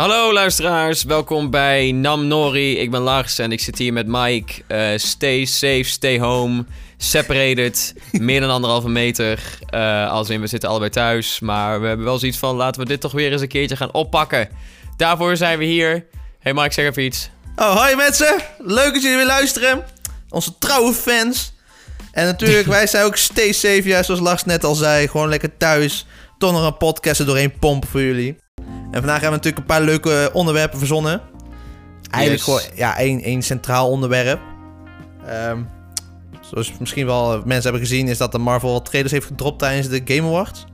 [0.00, 2.78] Hallo luisteraars, welkom bij Nam Nori.
[2.78, 4.52] Ik ben Lars en ik zit hier met Mike.
[4.68, 6.64] Uh, stay safe, stay home,
[6.96, 9.58] separated, meer dan anderhalve meter.
[9.74, 12.56] Uh, als in, we zitten allebei thuis, maar we hebben wel zoiets van...
[12.56, 14.48] laten we dit toch weer eens een keertje gaan oppakken.
[14.96, 16.06] Daarvoor zijn we hier.
[16.38, 17.30] Hey Mike, zeg even iets.
[17.56, 18.36] Oh, hoi mensen.
[18.58, 19.84] Leuk dat jullie weer luisteren.
[20.28, 21.52] Onze trouwe fans.
[22.12, 25.08] En natuurlijk, wij zijn ook stay safe, juist zoals Lars net al zei.
[25.08, 26.06] Gewoon lekker thuis.
[26.38, 28.36] Toch nog een podcast er doorheen pompen voor jullie.
[28.90, 31.20] En vandaag hebben we natuurlijk een paar leuke onderwerpen verzonnen.
[32.10, 32.54] Eigenlijk Yes.
[32.54, 34.40] gewoon ja, één, één centraal onderwerp.
[35.26, 35.62] Ehm,
[36.40, 39.88] zoals misschien wel mensen hebben gezien, is dat de Marvel wat trailers heeft gedropt tijdens
[39.88, 40.64] de Game Awards.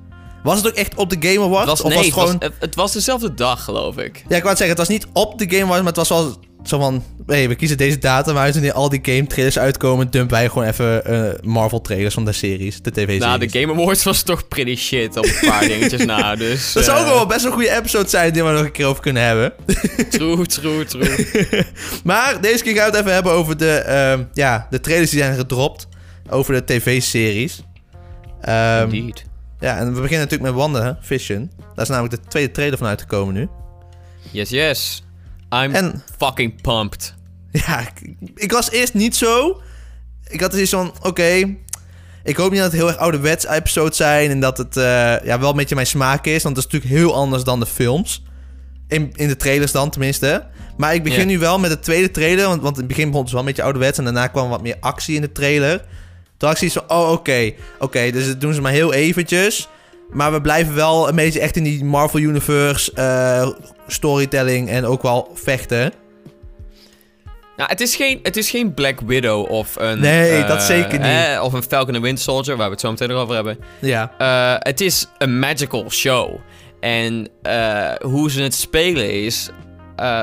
[0.42, 1.58] Was het ook echt op de Game Awards?
[1.58, 2.34] Het was, of nee, was het gewoon...
[2.38, 4.16] het, was, het was dezelfde dag, geloof ik.
[4.16, 6.08] Ja, ik wou het zeggen, het was niet op de Game Awards, maar het was
[6.08, 6.36] wel
[6.68, 7.04] zo van...
[7.26, 10.10] hey, we kiezen deze datum, maar wanneer al die game trailers uitkomen...
[10.10, 13.20] dumpen wij gewoon even eh, Marvel trailers van de series, de tv-series.
[13.20, 16.73] Nou, de Game Awards was toch pretty shit op een paar dingetjes na, dus...
[16.73, 18.86] Dat zou ook eh, wel best een goede episode zijn die we nog een keer
[18.86, 19.52] over kunnen hebben.
[20.10, 21.64] True, true, true.
[22.04, 25.20] Maar deze keer gaan we het even hebben over de, ehm, ja, de trailers die
[25.20, 25.88] zijn gedropt.
[26.28, 27.62] Over de tv-series.
[28.40, 29.24] Ehm, Indeed.
[29.60, 31.51] ja, en we beginnen natuurlijk met WandaVision.
[31.74, 33.48] Daar is namelijk de tweede trailer van uitgekomen nu.
[34.30, 35.05] Yes, yes.
[35.62, 37.15] I'm En fucking pumped.
[37.66, 39.60] ja, ik, ik was eerst niet zo.
[40.29, 41.57] Ik had zoiets van, oké...
[42.24, 44.30] ik hoop niet dat het heel erg ouderwets episodes zijn...
[44.30, 44.85] en dat het eh,
[45.24, 46.43] ja, wel een beetje mijn smaak is.
[46.43, 48.23] Want het is natuurlijk heel anders dan de films.
[48.88, 50.46] In, in de trailers dan tenminste.
[50.76, 52.46] Maar ik begin nu wel met de tweede trailer.
[52.46, 53.98] Want, want in het begin begon het wel een beetje ouderwets.
[53.98, 55.79] En daarna kwam wat meer actie in de trailer.
[56.37, 57.52] Toen had ik zoiets van, oh oké.
[57.79, 59.68] Oké, dus dat doen ze maar heel eventjes.
[60.12, 63.49] Maar we blijven wel een beetje echt in die Marvel Universe eh,
[63.87, 64.69] storytelling.
[64.69, 65.93] En ook wel vechten.
[67.56, 70.00] Nou, het is geen, het is geen Black Widow of een...
[70.00, 71.09] Nee, eh, dat zeker niet.
[71.09, 73.59] eh, of een Falcon and Winter Soldier, waar we het zo meteen nog over hebben.
[73.81, 74.12] Ja.
[74.19, 76.34] Eh, het is een magical show.
[76.81, 77.28] En
[78.03, 79.50] hoe ze het spelen is...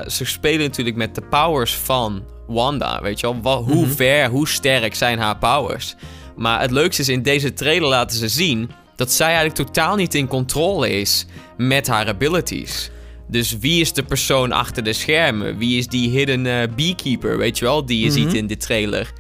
[0.08, 3.64] ze spelen natuurlijk met de powers van Wanda, weet je wel?
[3.64, 3.96] Hoe Mhm.
[3.96, 5.96] ver, hoe sterk zijn haar powers?
[6.36, 8.70] Maar het leukste is, in deze trailer laten ze zien...
[8.96, 11.26] dat zij eigenlijk totaal niet in controle is
[11.58, 12.92] met haar abilities.
[13.28, 15.58] Dus wie is de persoon achter de schermen?
[15.58, 17.86] Wie is die hidden eh, beekeeper, weet je wel?
[17.86, 19.14] Die je ziet in de trailer.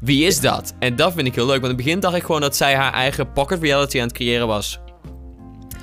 [0.00, 0.74] Wie is dat?
[0.78, 1.60] En dat vind ik heel leuk.
[1.60, 4.16] Want in het begin dacht ik gewoon dat zij haar eigen pocket reality aan het
[4.16, 4.78] creëren was.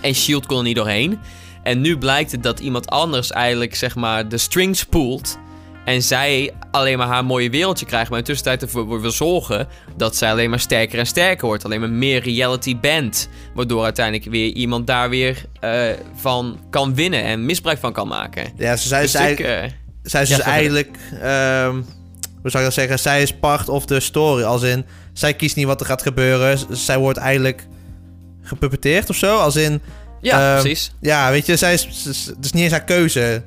[0.02, 1.20] En Shield kon er niet doorheen.
[1.64, 5.38] En nu blijkt het dat iemand anders eigenlijk, zeg maar, de strings poelt.
[5.86, 8.10] En zij alleen maar haar mooie wereldje krijgt.
[8.10, 11.66] Maar in de tussentijd ervoor wil zorgen dat zij alleen maar sterker en sterker wordt.
[11.66, 13.30] Alleen maar meer reality bent.
[13.54, 18.52] Waardoor uiteindelijk weer iemand daar weer eh, van kan winnen en misbruik van kan maken.
[18.58, 19.64] Ja, ze zijn Dus dus ik, eigenlijk...
[19.64, 19.72] eh,
[20.04, 21.74] zij is Ja, dus eigenlijk, ehm,
[22.42, 23.00] hoe zou ik dat zeggen?
[23.00, 24.44] Zij is part of the story.
[24.44, 26.60] Als in, zij kiest niet wat er gaat gebeuren.
[26.78, 27.68] Zij wordt eigenlijk
[28.42, 29.38] gepuppeteerd of zo.
[29.38, 29.82] Als in,
[30.22, 30.92] ja, Ehm, precies.
[31.02, 31.84] ja, weet je, zij is,
[32.36, 33.44] het is niet eens haar keuze.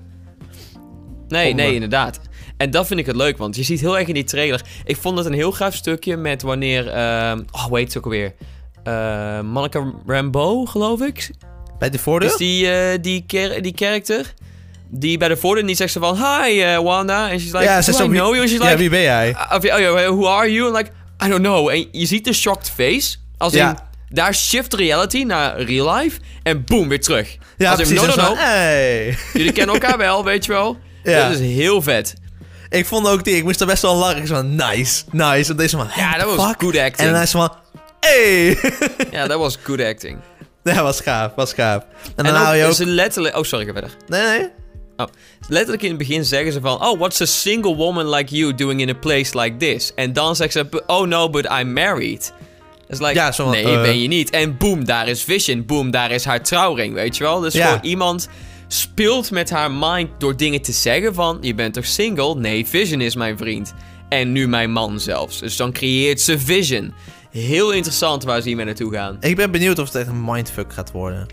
[1.28, 2.20] Nee, Om, nee, inderdaad.
[2.58, 4.60] En dat vind ik het leuk, want je ziet heel erg in die trailer.
[4.84, 6.88] Ik vond het een heel gaaf stukje met wanneer.
[6.88, 8.34] ehm, oh, hoe heet het ook alweer?
[8.84, 11.30] Eh Monica Rambeau, geloof ik.
[11.78, 12.30] Bij de voordeur?
[12.30, 14.34] Is die, eh, die, ker- die character?
[14.90, 16.16] Die bij de voordeur niet zegt ze van...
[16.16, 17.30] Hi, eh, Wanda.
[17.30, 18.40] En she's like, ze do is I zo, wie- know you?
[18.40, 18.76] And she's ja, like...
[18.78, 19.28] wie ben jij?
[19.30, 20.66] uh, of, oh, yeah, who are you?
[20.66, 20.90] And like,
[21.24, 21.68] I don't know.
[21.68, 23.16] En je ziet de shocked face.
[23.36, 23.70] Als Ja.
[23.70, 23.76] in,
[24.16, 26.20] daar shift reality naar real life.
[26.42, 27.36] En boom, weer terug.
[27.58, 28.00] Ja, als in, precies.
[28.02, 28.26] no, no, zo no.
[28.26, 29.16] van, Hey.
[29.32, 30.76] Jullie kennen elkaar wel, weet je wel.
[31.04, 31.28] Ja.
[31.28, 32.14] Dat is heel vet.
[32.70, 34.16] Ik vond ook die, ik moest er best wel lachen.
[34.22, 35.50] Ik was van, nice, nice.
[35.50, 36.60] En deze van, Ja, dat was fuck?
[36.62, 37.10] good En acting.
[37.10, 37.52] dan is ze van,
[38.00, 38.58] hey.
[39.20, 40.18] Ja, dat was good acting.
[40.62, 41.82] dat was gaaf, was gaaf.
[42.16, 43.36] En dan En hou je ook, ze letterlijk...
[43.36, 43.90] Oh, sorry, ga verder.
[44.06, 44.48] Nee, nee.
[45.48, 46.84] Letterlijk in het begin zeggen ze van...
[46.86, 49.92] Oh, what's a single woman like you doing in a place like this?
[49.94, 50.64] En dan zegt ze...
[50.64, 52.32] "But- Oh no, but I'm married.
[52.88, 53.14] Dat is like...
[53.14, 53.82] Ja, zo nee, eh.
[53.82, 54.30] ben je niet.
[54.30, 55.66] En boom, daar is Vision.
[55.66, 57.40] Boom, daar is haar trouwring, weet je wel?
[57.40, 57.66] Dus Ja.
[57.66, 58.28] gewoon iemand
[58.68, 61.38] speelt met haar mind door dingen te zeggen van...
[61.40, 62.34] Je bent toch single?
[62.34, 63.74] Nee, Vision is mijn vriend.
[64.08, 65.38] En nu mijn man zelfs.
[65.40, 66.92] Dus dan creëert ze Vision.
[67.30, 69.16] Heel interessant waar ze hiermee naartoe gaan.
[69.20, 71.26] Ik ben benieuwd of het echt een mindfuck gaat worden.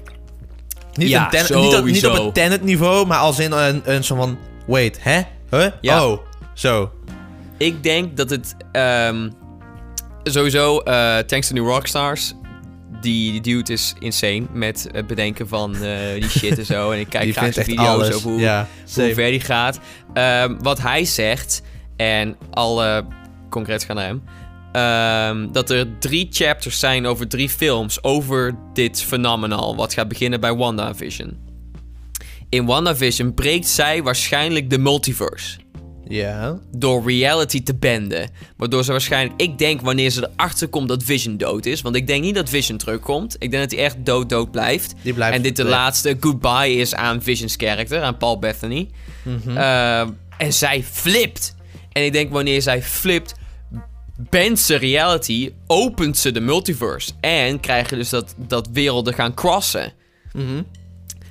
[0.94, 2.26] Niet, Ja, een ten- niet, op- niet op sowieso.
[2.26, 4.38] het Tenet niveau, maar als in een, een zo van...
[4.68, 5.22] Wait, hè?
[5.50, 5.68] Huh?
[5.82, 6.06] Ja.
[6.08, 6.20] Oh,
[6.54, 6.92] zo.
[7.58, 9.30] Ik denk dat het ehm,
[10.24, 12.34] sowieso, eh thanks to New Rockstars,
[13.02, 16.92] die, die dude is insane met het bedenken van eh, die shit en zo.
[16.92, 18.14] En ik kijk Die graag zijn video's alles.
[18.14, 19.80] over hoe, ja, hoe ver die gaat.
[20.14, 21.62] Ehm, wat hij zegt,
[21.96, 23.06] en alle
[23.50, 24.24] concreet gaan naar hem,
[24.72, 30.40] ehm, dat er drie chapters zijn over drie films over dit phenomenal, wat gaat beginnen
[30.40, 31.38] bij WandaVision.
[32.50, 35.58] In WandaVision breekt zij waarschijnlijk de multiverse.
[36.08, 36.60] Ja.
[36.72, 38.30] door reality te benden.
[38.58, 41.82] Waardoor ze waarschijnlijk, ik denk wanneer ze erachter komt dat Vision dood is.
[41.82, 43.36] Want ik denk niet dat Vision terugkomt.
[43.40, 44.94] Ik denk dat hij echt dood dood blijft.
[45.02, 48.90] Die blijft en dit de laatste goodbye is aan Vision's karakter, aan Paul Bethany.
[49.48, 50.00] Eh,
[50.38, 51.56] en zij flipt.
[51.92, 53.34] En ik denk wanneer zij flipt,
[54.30, 57.12] bendt ze reality, opent ze de multiverse.
[57.20, 59.94] En krijg je dus dat, dat werelden gaan crossen.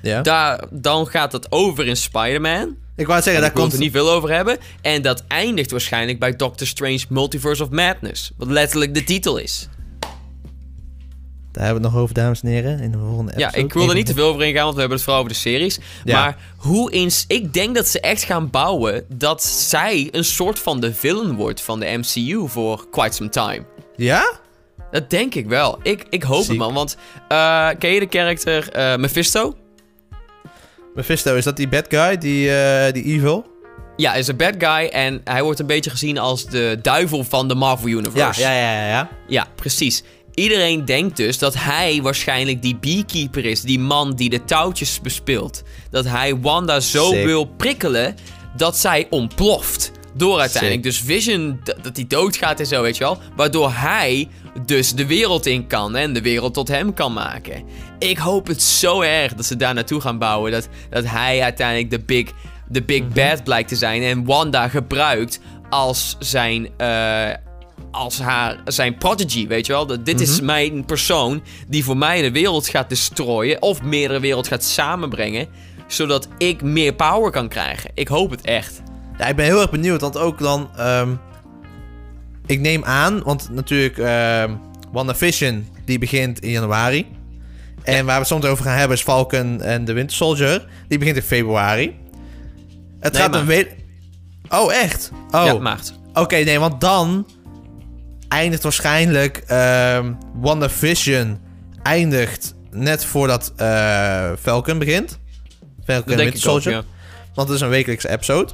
[0.01, 0.21] ja.
[0.21, 2.75] Daar, dan gaat dat over in Spider-Man.
[2.95, 3.73] Ik wou zeggen, Daar daar komt komt...
[3.73, 4.57] er niet veel over hebben.
[4.81, 8.31] En dat eindigt waarschijnlijk bij Doctor Strange Multiverse of Madness.
[8.37, 9.69] Wat letterlijk de titel is.
[11.51, 13.65] Daar hebben we het nog over, dames en heren, in de volgende Ja, episode.
[13.65, 15.39] ik wil er niet te veel over ingaan, want we hebben het vooral over de
[15.39, 15.79] series.
[16.03, 16.19] Ja.
[16.21, 17.25] Maar hoe eens...
[17.27, 21.61] Ik denk dat ze echt gaan bouwen dat zij een soort van de villain wordt
[21.61, 23.63] van de MCU voor quite some time.
[23.95, 24.39] Ja?
[24.91, 25.79] Dat denk ik wel.
[25.83, 26.73] Ik, ik hoop het, man.
[26.73, 26.97] Want
[27.27, 29.55] eh, ken je de karakter eh, Mephisto?
[30.95, 33.45] Mephisto, is dat die bad guy, die, eh, die evil?
[33.95, 37.23] Ja, hij is een bad guy en hij wordt een beetje gezien als de duivel
[37.23, 38.41] van de Marvel Universe.
[38.41, 39.09] ja, ja, ja.
[39.27, 40.03] Ja, precies.
[40.33, 45.63] Iedereen denkt dus dat hij waarschijnlijk die beekeeper is, die man die de touwtjes bespeelt.
[45.89, 47.25] Dat hij Wanda zo Sick.
[47.25, 48.15] wil prikkelen
[48.57, 49.91] dat zij ontploft.
[50.17, 53.17] Door uiteindelijk dus Vision, dat hij doodgaat en zo, weet je wel.
[53.35, 54.27] Waardoor hij
[54.65, 57.63] dus de wereld in kan en de wereld tot hem kan maken.
[58.09, 60.51] Ik hoop het zo erg dat ze daar naartoe gaan bouwen.
[60.51, 62.31] Dat, dat hij uiteindelijk de big,
[62.67, 64.01] de big bad blijkt te zijn.
[64.01, 67.33] En Wanda gebruikt als zijn, eh,
[67.91, 69.85] als haar, zijn prodigy, weet je wel.
[69.85, 73.61] Dat, dit is mijn persoon die voor mij de wereld gaat destroyen.
[73.61, 75.47] Of meerdere wereld gaat samenbrengen.
[75.87, 77.91] Zodat ik meer power kan krijgen.
[77.93, 78.81] Ik hoop het echt.
[79.17, 80.69] Ja, ik ben heel erg benieuwd, want ook dan...
[80.77, 81.09] ehm,
[82.45, 83.97] ik neem aan, want natuurlijk...
[83.97, 84.53] ehm
[84.91, 87.07] WandaVision, die begint in januari.
[87.85, 90.65] En waar we het soms over gaan hebben is Falcon en de Winter Soldier.
[90.87, 91.95] Die begint in februari.
[92.99, 93.75] Het Nee, gaat een week...
[94.49, 95.11] Oh, echt?
[95.31, 95.93] Oh, Ja, maart.
[96.13, 97.27] Oké, nee, want dan
[98.27, 101.39] eindigt waarschijnlijk ehm WandaVision
[101.83, 105.19] eindigt net voordat eh Falcon begint.
[105.85, 106.71] Falcon en Winter ook, Soldier.
[106.71, 106.83] ja.
[107.33, 108.51] Want het is een wekelijkse episode.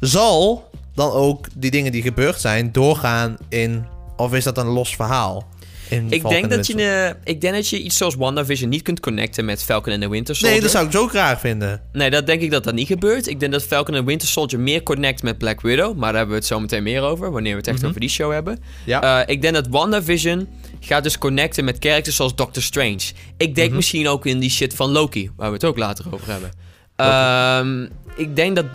[0.00, 3.86] Zal dan ook die dingen die gebeurd zijn doorgaan in...
[4.16, 5.46] Of is dat een los verhaal?
[5.94, 8.82] In Ik Falcon denk, en dat je, ik denk dat je iets zoals WandaVision niet
[8.82, 10.52] kunt connecten met Falcon en de Winter Soldier.
[10.52, 11.82] Nee, dat zou ik zo graag vinden.
[11.92, 13.26] Nee, dat denk ik dat dat niet gebeurt.
[13.26, 15.96] Ik denk dat Falcon en Winter Soldier meer connect met Black Widow.
[15.96, 18.08] Maar daar hebben we het zo meteen meer over, wanneer we het echt over die
[18.08, 18.58] show hebben.
[18.84, 19.22] Ja.
[19.22, 20.48] Eh, ik denk dat WandaVision
[20.80, 23.02] gaat dus connecten met characters zoals Doctor Strange.
[23.36, 26.30] Ik denk misschien ook in die shit van Loki, waar we het ook later over
[26.30, 26.50] hebben.
[26.96, 27.82] Ehm,
[28.16, 28.66] ik denk dat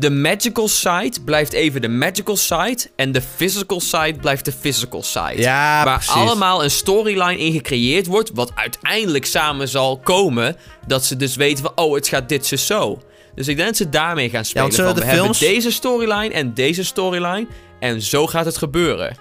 [0.00, 2.78] de magical side blijft even de magical side.
[2.96, 5.36] En de physical side blijft de physical side.
[5.36, 6.14] Ja, waar precies.
[6.14, 8.30] allemaal een storyline in gecreëerd wordt.
[8.34, 10.56] Wat uiteindelijk samen zal komen.
[10.86, 13.02] Dat ze dus weten van, oh, het gaat dit zo zo.
[13.34, 14.72] Dus ik denk dat ze daarmee gaan spelen.
[14.72, 17.46] zullen van, we films- hebben deze storyline en deze storyline.
[17.80, 19.16] En zo gaat het gebeuren.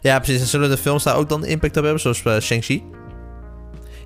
[0.00, 0.40] Ja, precies.
[0.40, 2.00] En zullen de films daar ook dan impact op hebben?
[2.00, 2.82] Zoals eh, Shang-Chi?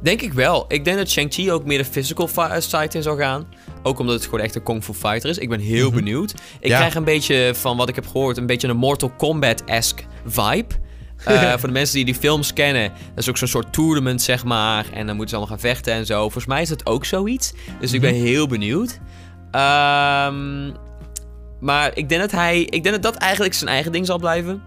[0.02, 0.64] Denk ik wel.
[0.68, 2.28] Ik denk dat Shang-Chi ook meer de physical
[2.58, 3.46] side in zal gaan.
[3.82, 5.38] Ook omdat het gewoon echt een kung fu fighter is.
[5.38, 6.34] Ik ben heel benieuwd.
[6.60, 6.76] Ik Ja.
[6.76, 10.74] krijg een beetje van wat ik heb gehoord, een beetje een Mortal Kombat-esque vibe.
[11.24, 14.44] Eh, voor de mensen die die films kennen, dat is ook zo'n soort tournament, zeg
[14.44, 14.86] maar.
[14.92, 16.20] En dan moeten ze allemaal gaan vechten en zo.
[16.20, 17.52] Volgens mij is dat ook zoiets.
[17.80, 18.98] Dus ik ben heel benieuwd.
[19.50, 20.70] Ehm,
[21.60, 22.60] maar ik denk dat hij.
[22.60, 24.62] Ik denk dat dat eigenlijk zijn eigen ding zal blijven.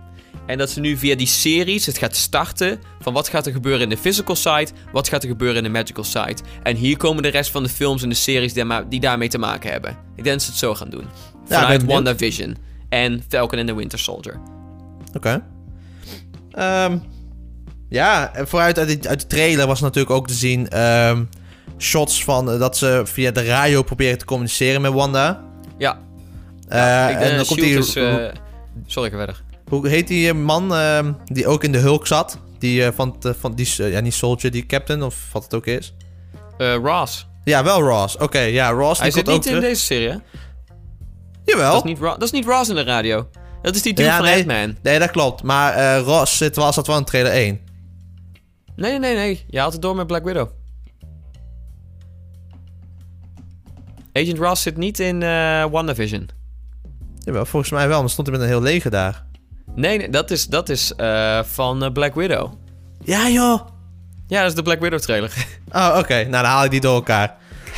[0.46, 2.80] En dat ze nu via die series het gaat starten.
[3.00, 4.68] Van wat gaat er gebeuren in de physical side.
[4.92, 6.38] Wat gaat er gebeuren in de magical side.
[6.64, 8.54] En hier komen de rest van de films en de series
[8.90, 9.92] die, daarmee te maken hebben.
[9.92, 11.06] Ik denk dat ze het zo gaan doen.
[11.46, 11.86] Vanuit.
[11.86, 12.58] WandaVision.
[12.90, 14.40] En Falcon and the Winter Soldier.
[15.14, 15.44] Oké.
[16.52, 16.98] Ehm,
[17.90, 21.24] ja, en vooruit uit de, uit de trailer was natuurlijk ook te zien ehm,
[21.78, 25.44] shots van eh, dat ze via de radio proberen te communiceren met Wanda.
[25.78, 26.00] Ja.
[26.68, 27.96] Eh, en dan komt die, is...
[27.96, 28.26] eh,
[28.86, 29.44] Sorry, verder.
[29.72, 32.38] Hoe heet die eh, man ehm, die ook in de Hulk zat?
[32.60, 35.66] Die eh, van, eh, van die, ja, niet Soldier, die Captain of wat het ook
[35.66, 35.94] is.
[36.58, 37.28] Eh, Ross.
[37.44, 38.18] Ja, wel Ross.
[38.18, 39.00] Oké, ja, Ross.
[39.00, 39.64] Hij die zit niet ook in terug.
[39.64, 40.16] deze serie, hè?
[41.46, 41.72] Jawel.
[41.74, 43.30] Dat is, niet Ro- dat is niet Ross in de radio.
[43.62, 44.36] Dat is die dude Ja, van nee.
[44.36, 44.78] Ant-Man.
[44.82, 45.44] Nee, dat klopt.
[45.44, 47.60] Maar Ross zit, was dat wel in trailer 1.
[48.76, 49.46] Nee, nee, nee.
[49.48, 50.50] Je haalt het door met Black Widow.
[54.14, 56.30] Agent Ross zit niet in eh WandaVision.
[57.20, 58.00] Jawel, volgens mij wel.
[58.00, 59.26] Maar stond hij met een heel leger daar.
[59.76, 62.54] Nee, nee dat is, dat is eh, van eh, Black Widow.
[63.04, 63.62] Ja, joh.
[64.28, 65.34] Ja, dat is de Black Widow trailer.
[65.72, 66.14] Oh, oké.
[66.16, 67.36] Nou, dan haal ik die door elkaar.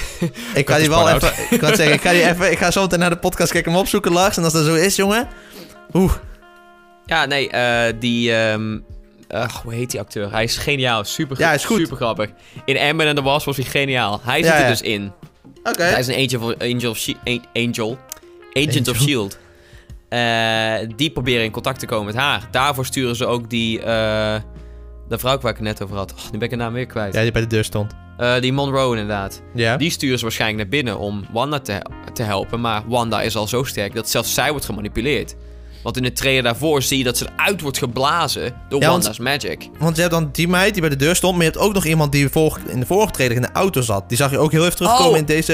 [0.56, 1.32] ik ga die wel even...
[1.50, 2.52] Ik kan zeggen, ik ga die even...
[2.52, 4.38] Ik ga zo meteen naar de podcast kijken hem opzoeken, Lars.
[4.38, 5.28] En als dat zo is, jongen...
[5.94, 6.14] Oeh.
[7.06, 8.36] ja, nee, eh, die...
[8.36, 8.80] ehm,
[9.30, 10.32] ach, hoe heet die acteur?
[10.32, 11.04] Hij is geniaal.
[11.04, 11.80] Super, Ja, is goed.
[11.80, 12.30] super grappig.
[12.66, 14.22] In Ant-Man and the Wasp was hij geniaal.
[14.24, 15.12] Hij Ja, zit er dus in.
[15.64, 15.84] Oké.
[15.84, 17.08] Hij is een angel, of- angel, of
[17.54, 17.98] angel.
[18.54, 19.08] Agent of Angel.
[19.08, 19.38] Shield.
[20.18, 22.48] Eh, die proberen in contact te komen met haar.
[22.52, 23.80] Daarvoor sturen ze ook die.
[23.82, 24.36] eh
[25.10, 26.12] de vrouw waar ik het net over had.
[26.12, 27.14] Oh, nu ben ik haar naam weer kwijt.
[27.14, 27.92] Ja, die bij de deur stond.
[28.18, 29.42] Eh, die Monroe inderdaad.
[29.54, 29.78] Ja.
[29.78, 31.82] Die sturen ze waarschijnlijk naar binnen om Wanda te,
[32.14, 32.62] te helpen.
[32.62, 35.36] Maar Wanda is al zo sterk dat zelfs zij wordt gemanipuleerd.
[35.84, 39.04] Want in de trailer daarvoor zie je dat ze eruit wordt geblazen door Ja, want-
[39.04, 39.70] Wanda's magic.
[39.80, 41.74] Want je hebt dan die meid die bij de deur stond, maar je hebt ook
[41.74, 42.30] nog iemand die
[42.68, 44.10] in de vorige trailer in de auto zat.
[44.10, 45.54] Die zag je ook heel even terugkomen Oh, in deze...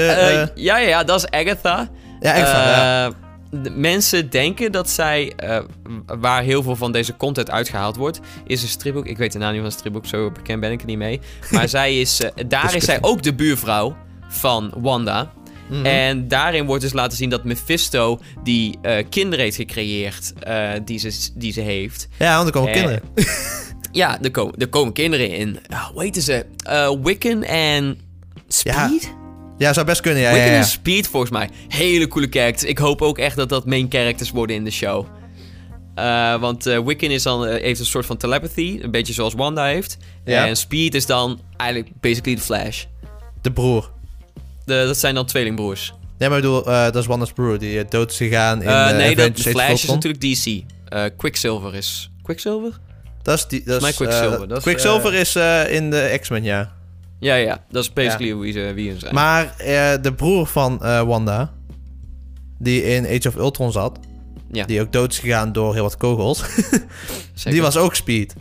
[0.54, 1.88] Ja, ja, ja, dat is Agatha.
[2.20, 2.70] ja, extra.
[2.70, 3.10] ja.
[3.50, 5.58] De mensen denken dat zij, eh,
[6.06, 9.06] waar heel veel van deze content uitgehaald wordt, is een stripboek.
[9.06, 11.20] Ik weet de naam niet van het stripboek, zo bekend ben ik er niet mee.
[11.50, 13.96] Maar zij is, eh, daar is zij ook de buurvrouw
[14.28, 15.32] van Wanda.
[15.70, 15.86] Mhm.
[15.86, 20.32] En daarin wordt dus laten zien dat Mephisto die eh, kinderen heeft gecreëerd
[20.84, 22.08] die, ze, die ze heeft.
[22.18, 23.02] Ja, want er komen kinderen.
[23.92, 25.58] Ja, er komen, er komen kinderen in.
[25.68, 26.46] Ah, hoe heten ze?
[27.02, 27.98] Wiccan en
[28.48, 29.02] Speed?
[29.02, 29.19] Ja,
[29.72, 30.28] zou best kunnen, ja.
[30.28, 30.62] ja, Wiccan ja.
[30.62, 31.48] Speed volgens mij.
[31.68, 32.70] Hele coole characters.
[32.70, 35.06] Ik hoop ook echt dat dat main characters worden in de show.
[35.94, 38.78] Eh, want eh, Wiccan is dan, eh, heeft een soort van telepathy.
[38.82, 39.96] Een beetje zoals Wanda heeft.
[40.24, 40.46] Ja.
[40.46, 42.84] En Speed is dan eigenlijk basically de Flash.
[43.40, 43.90] De broer.
[44.64, 45.92] De, dat zijn dan tweelingbroers.
[46.18, 49.16] Nee, maar ik bedoel, dat is Wanda's broer die dood is gegaan in eh, nee,
[49.16, 50.62] de, de Flash is natuurlijk DC.
[51.16, 52.10] Quicksilver is...
[52.22, 52.78] Quicksilver?
[53.22, 53.62] Dat is die...
[53.64, 55.36] Dat is, Quicksilver, is, Quicksilver is
[55.70, 56.72] in de X-Men, ja.
[57.20, 57.64] Ja, ja.
[57.70, 59.14] Dat is basically wie ze wie ze zijn.
[59.14, 61.52] Maar eh, de broer van eh, Wanda,
[62.58, 63.98] die in Age of Ultron zat,
[64.52, 64.64] Ja.
[64.64, 66.42] die ook dood is gegaan door heel wat kogels,
[67.44, 68.34] die was ook Speed.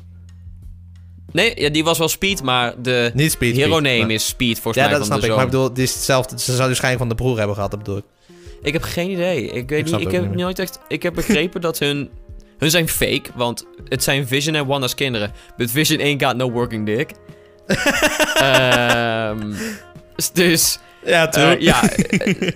[1.31, 3.55] Nee, ja, die was wel Speed, maar de Niet Speed.
[3.55, 5.35] hero Speed, name maar- is Speed volgens Ja, mij dat van snap ik.
[5.35, 6.39] Maar ik bedoel, die is hetzelfde.
[6.39, 8.03] Ze zou schijn van de broer hebben gehad, dat bedoel ik.
[8.61, 9.43] Ik heb geen idee.
[9.47, 10.01] Ik weet Ik niet.
[10.07, 10.79] Ik heb niet nooit echt.
[10.87, 12.09] Ik heb begrepen dat hun.
[12.57, 15.31] Hun zijn fake, want het zijn Vision en Wanda's kinderen.
[15.57, 17.11] But Vision ain't got no working dick.
[18.33, 19.53] Ehm,
[20.33, 20.79] dus.
[21.05, 21.83] Ja, eh, ja.
[21.91, 22.51] eh,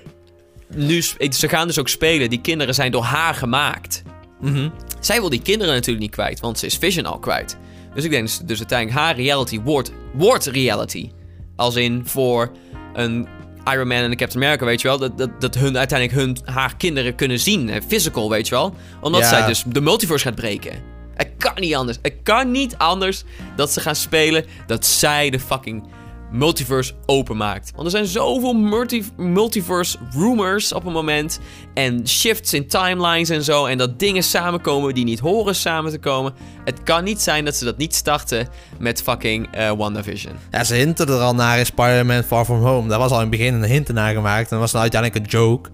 [0.76, 2.30] nu, ze gaan dus ook spelen.
[2.30, 4.04] Die kinderen zijn door haar gemaakt.
[4.42, 4.70] Mhm.
[5.00, 7.58] Zij wil die kinderen natuurlijk niet kwijt, want ze is Vision al kwijt.
[7.96, 11.10] Dus ik denk dus, dus uiteindelijk haar reality wordt, wordt reality.
[11.56, 12.52] Als in voor
[12.94, 13.28] een
[13.72, 14.98] Iron Man en een Captain America, weet je wel.
[14.98, 17.72] Dat, dat, dat hun uiteindelijk hun, haar kinderen kunnen zien.
[17.88, 18.76] Physical, weet je wel.
[19.02, 19.28] Omdat Ja.
[19.28, 20.92] zij dus de multiverse gaat breken.
[21.16, 21.98] Het kan niet anders.
[22.02, 23.24] Het kan niet anders
[23.56, 25.84] dat ze gaan spelen dat zij de fucking
[26.32, 27.72] multiverse openmaakt.
[27.72, 31.40] Want er zijn zoveel multi multiverse rumors op een moment.
[31.74, 33.66] En shifts in timelines en zo.
[33.66, 36.34] En dat dingen samenkomen die niet horen samen te komen.
[36.66, 38.48] Het kan niet zijn dat ze dat niet starten
[38.80, 40.34] met fucking eh WandaVision.
[40.52, 42.88] Ja, ze hinten er al naar in Spider-Man Far From Home.
[42.90, 44.44] Daar was al in het begin een hint naar gemaakt.
[44.44, 45.70] En dat was dan uiteindelijk een joke.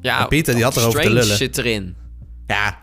[0.00, 1.36] Ja, En Pieter, die had erover te lullen.
[1.36, 1.96] zit erin.
[2.46, 2.78] Ja,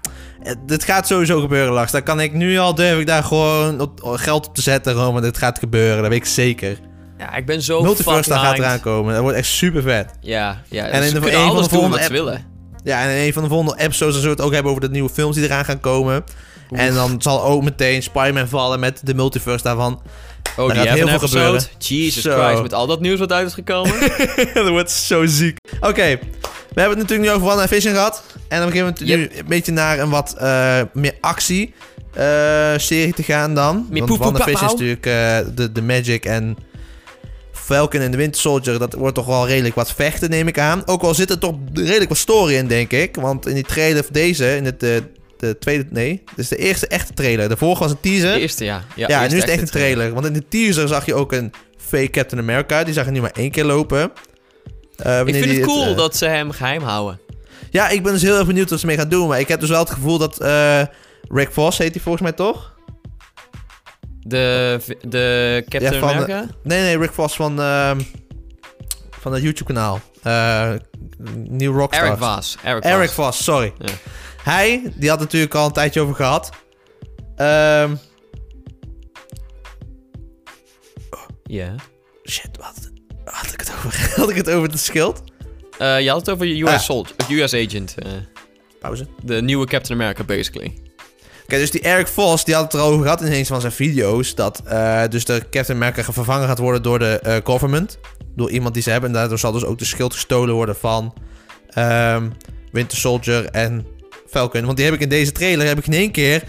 [0.65, 1.91] dit gaat sowieso gebeuren, Lars.
[1.91, 4.93] Daar kan ik nu al, durf ik daar gewoon op, geld op te zetten.
[4.93, 6.79] Gewoon, want dit gaat gebeuren, dat weet ik zeker.
[7.17, 9.13] Ja, ik ben zo Multiverse, gaat eraan komen.
[9.13, 10.11] Dat wordt echt super vet.
[10.21, 10.85] Ja, ja.
[10.85, 12.45] En En in de- een van de volgende app- willen.
[12.83, 14.89] Ja, en in een van de volgende episodes zullen we het ook hebben over de
[14.89, 16.23] nieuwe films die eraan gaan komen.
[16.71, 20.01] En dan zal ook meteen Spider-Man vallen met de multiverse daarvan.
[20.57, 21.61] Oh, Daar die gaat heel veel gebeuren.
[21.77, 22.23] Jesus.
[22.33, 23.93] Christ, met al dat nieuws wat uit is gekomen.
[24.53, 25.57] dat wordt zo ziek.
[25.79, 26.19] Oké,
[26.73, 28.23] we hebben het natuurlijk nu over WandaVision gehad.
[28.47, 31.73] En dan beginnen we nu een beetje naar een wat eh, meer actie
[32.13, 33.87] eh, serie te gaan dan.
[33.89, 36.57] Meer Want poe, WandaVision is natuurlijk eh, de, de Magic en
[37.51, 38.79] Falcon en de Winter Soldier.
[38.79, 40.81] Dat wordt toch wel redelijk wat vechten, neem ik aan.
[40.85, 43.15] Ook al zit er toch redelijk wat story in, denk ik.
[43.15, 45.03] Want in die trailer van deze, in het, de,
[45.37, 47.49] de tweede, nee, dit is de eerste echte trailer.
[47.49, 48.33] De vorige was een teaser.
[48.33, 48.83] De eerste, ja.
[48.95, 50.13] Ja, Ja, en nu is het echt een trailer.
[50.13, 52.83] Want in de teaser zag je ook een fake Captain America.
[52.83, 54.11] Die zag je nu maar één keer lopen.
[55.03, 57.19] Eh, Ik vind het cool eh, dat ze hem geheim houden.
[57.69, 59.27] Ja, ik ben dus heel erg benieuwd wat ze mee gaan doen.
[59.27, 60.39] Maar ik heb dus wel het gevoel dat...
[60.41, 60.81] eh
[61.31, 62.77] Rick Voss heet hij volgens mij toch?
[64.19, 66.45] De, de Captain Ja, van America?
[66.63, 67.59] Nee, nee, Rick Voss van...
[67.61, 67.99] ehm,
[69.19, 69.99] van het YouTube-kanaal.
[71.33, 72.07] New Rockstar.
[72.07, 72.57] Eric Voss.
[72.63, 73.13] Eric, Eric Voss.
[73.35, 73.73] Voss, sorry.
[73.79, 73.93] Ja.
[74.43, 76.49] Hij, die had natuurlijk al een tijdje over gehad.
[77.35, 77.95] Ehm
[81.43, 81.75] Ja.
[82.25, 82.89] shit, wat
[83.43, 84.09] had ik het over?
[84.21, 85.23] had ik het over het schild?
[85.77, 86.79] Eh, je had het over US Ah.
[86.79, 87.95] Soldier, US Agent.
[87.97, 88.11] eh,
[88.79, 89.07] Pauze.
[89.23, 90.73] de nieuwe Captain America, basically.
[91.43, 94.35] Oké, dus die Eric Voss, die had het erover gehad in een van zijn video's.
[94.35, 97.99] Dat eh, dus de Captain America vervangen gaat worden door de government.
[98.35, 99.09] Door iemand die ze hebben.
[99.09, 101.13] En daardoor zal dus ook de schild gestolen worden van
[101.69, 102.29] ehm,
[102.71, 103.85] Winter Soldier en
[104.29, 104.65] Falcon.
[104.65, 106.43] Want die heb ik in deze trailer heb ik in één keer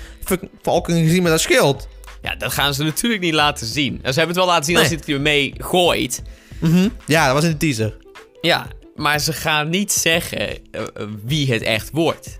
[0.62, 1.88] Falcon gezien met dat schild.
[2.22, 3.94] Ja, dat gaan ze natuurlijk niet laten zien.
[3.98, 6.22] Ze hebben het wel laten zien als hij het ermee gooit.
[6.60, 6.88] Mhm.
[7.06, 7.96] Ja, dat was in de teaser.
[8.40, 10.82] Ja, maar ze gaan niet zeggen eh,
[11.24, 12.38] wie het echt wordt.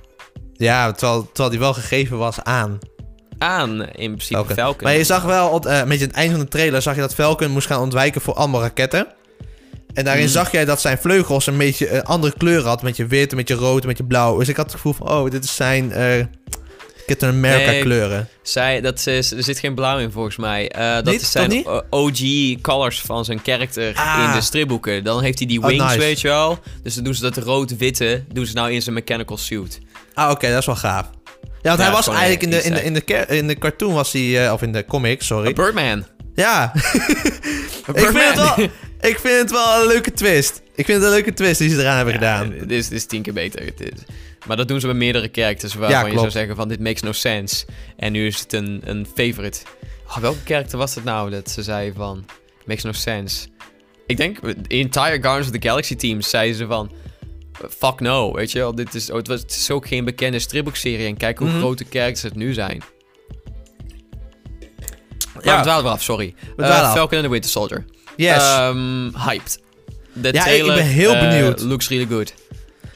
[0.52, 2.78] Ja, terwijl, terwijl die wel gegeven was aan
[3.38, 4.54] Aan, eh, in principe, Falcon.
[4.56, 4.82] Falcon.
[4.82, 6.94] Maar je zag wel, op, eh, een beetje aan het einde van de trailer, zag
[6.94, 9.06] je dat Falcon moest gaan ontwijken voor allemaal raketten.
[9.94, 10.32] En daarin Mhm.
[10.32, 12.82] zag jij dat zijn vleugels een beetje een andere kleur had.
[12.82, 14.38] Met je wit, met je rood, met je blauw.
[14.38, 15.92] Dus ik had het gevoel van, oh, dit is zijn
[17.10, 17.82] Captain America Nee.
[17.82, 18.28] kleuren.
[18.42, 20.68] Zij, dat is, er zit geen blauw in volgens mij.
[20.70, 21.22] Eh, dat Niet?
[21.22, 21.66] zijn niet?
[21.90, 22.20] OG
[22.60, 24.24] colors van zijn karakter Ah.
[24.28, 25.04] in de stripboeken.
[25.04, 25.98] Dan heeft hij die Oh, wings, nice.
[25.98, 26.58] weet je wel.
[26.82, 29.78] Dus dan doen ze dat rood-witte, doen ze nou in zijn mechanical suit.
[30.14, 31.06] Ah, oké, dat is wel gaaf.
[31.62, 33.92] Ja, want Ja, hij was eigenlijk in de, in, de, in, de, in de cartoon
[33.94, 35.52] was hij, eh, of in de comic, sorry.
[35.52, 36.04] Birdman.
[36.34, 36.72] Ja,
[37.94, 38.54] ik vind, het wel,
[39.00, 40.60] ik vind het wel een leuke twist.
[40.74, 42.50] Ik vind het een leuke twist die ze eraan hebben gedaan.
[42.50, 43.62] Dit is, dit is tien keer beter.
[43.62, 43.72] Is-
[44.46, 47.02] Maar dat doen ze bij meerdere characters waarvan Ja, je zou zeggen van dit makes
[47.02, 47.64] no sense.
[47.96, 49.60] En nu is het een, een favorite.
[50.08, 52.24] Oh, welke character was het nou dat ze zei van
[52.64, 53.46] makes no sense?
[54.06, 56.90] Ik denk, de entire Guardians of the Galaxy team zeiden ze van
[57.78, 58.74] fuck no, weet je wel.
[58.74, 61.58] Dit is, oh, het, was, het is ook geen bekende stripboekserie en kijk hoe Mhm.
[61.58, 62.82] grote characters het nu zijn.
[65.42, 65.56] Ja, Ja.
[65.56, 66.34] we dwalen af, sorry.
[66.56, 66.94] dwalen Eh, af.
[66.94, 67.84] Falcon and the Winter Soldier.
[68.16, 68.36] Yes.
[68.36, 69.60] Ehm, hyped.
[70.12, 71.60] De Ja, ik ben heel eh, benieuwd.
[71.60, 72.34] looks really good.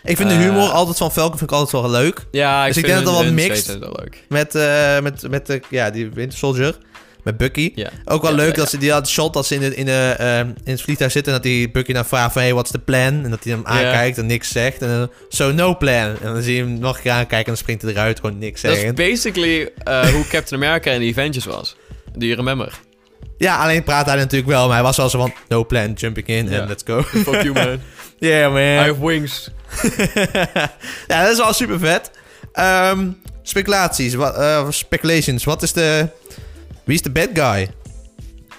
[0.04, 2.24] Ik vind de eh, humor altijd van Falcon vind ik altijd wel leuk.
[2.30, 4.24] Ja, ik Dus ik vind denk dat het hun- wel leuk.
[4.28, 6.74] Met, eh, met, met de, ja, die Winter Soldier.
[7.22, 7.72] Met Bucky.
[8.04, 9.84] Ook wel Ja, leuk ja, dat ze die had shot dat ze in, de, in,
[9.86, 11.32] de, eh, in het vliegtuig zitten.
[11.32, 13.24] En dat die Bucky dan vraagt van, hey, what's the plan?
[13.24, 14.82] En dat hij hem aankijkt en niks zegt.
[14.82, 15.94] En dan, so no plan.
[15.94, 18.20] En dan zie je hem nog een keer aankijken en dan springt hij eruit.
[18.20, 18.94] Gewoon niks Dat is zeggen.
[18.96, 21.76] basically eh, hoe Captain America in the Avengers was.
[22.16, 22.72] Do you remember?
[23.38, 24.64] Ja, alleen praat hij natuurlijk wel.
[24.66, 27.02] Maar hij was wel zo van, no plan, jumping in en let's go.
[27.02, 27.78] Fuck you, man.
[28.18, 28.62] yeah, man.
[28.62, 29.50] I have wings.
[31.08, 32.10] ja, dat is wel super vet.
[32.52, 33.10] Ehm,
[33.42, 34.14] speculaties.
[34.14, 35.44] Wat, eh, speculations.
[35.44, 36.08] Wat is de...
[36.84, 37.70] Wie is de bad guy?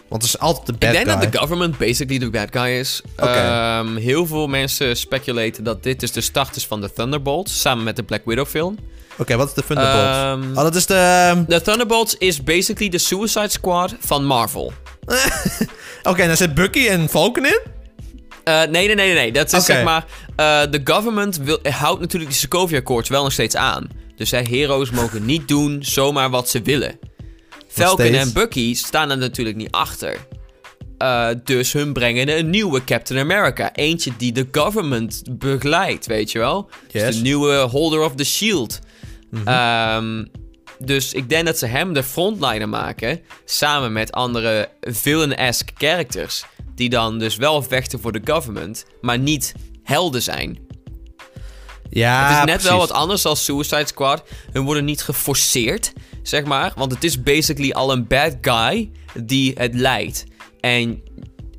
[0.08, 1.20] Want het is altijd de bad ik denk guy.
[1.20, 3.02] dat de government basically de bad guy is.
[3.18, 3.30] Oké.
[3.30, 7.62] Ehm, heel veel mensen speculaten dat dit dus de start is van de Thunderbolts.
[7.62, 8.78] Samen met de Black Widow film.
[9.18, 10.18] Oké, wat is de Thunderbolts?
[10.18, 11.44] Ehm, oh, dat is de...
[11.48, 14.74] de Thunderbolts is basically de Suicide Squad van Marvel.
[16.04, 17.60] Oké, en daar zit Bucky en Falcon in?
[18.46, 19.32] Eh, nee, nee, nee, nee.
[19.32, 20.06] Dat is zeg maar...
[20.36, 23.88] eh, de government wil, houdt natuurlijk die Sokovia Accords wel nog steeds aan.
[24.16, 27.00] Dus zij heroes mogen niet doen zomaar wat ze willen.
[27.68, 30.18] Falcon en Bucky staan er natuurlijk niet achter.
[30.98, 33.74] Eh, dus hun brengen een nieuwe Captain America.
[33.74, 36.70] Eentje die de government begeleidt, weet je wel?
[36.92, 37.16] Dus Yes.
[37.16, 38.80] de nieuwe holder of the shield.
[39.32, 39.48] Mhm.
[39.48, 40.26] Ehm,
[40.80, 43.20] dus ik denk dat ze hem de frontliner maken.
[43.46, 46.46] Samen met andere villain-esque characters.
[46.76, 48.86] Die dan dus wel vechten voor de government.
[49.02, 50.58] Maar niet helden zijn.
[51.90, 54.24] Ja, het is net wel wat anders dan Suicide Squad.
[54.52, 56.74] Hun worden niet geforceerd, zeg maar.
[56.76, 60.24] Want het is basically al een bad guy die het leidt.
[60.60, 61.02] En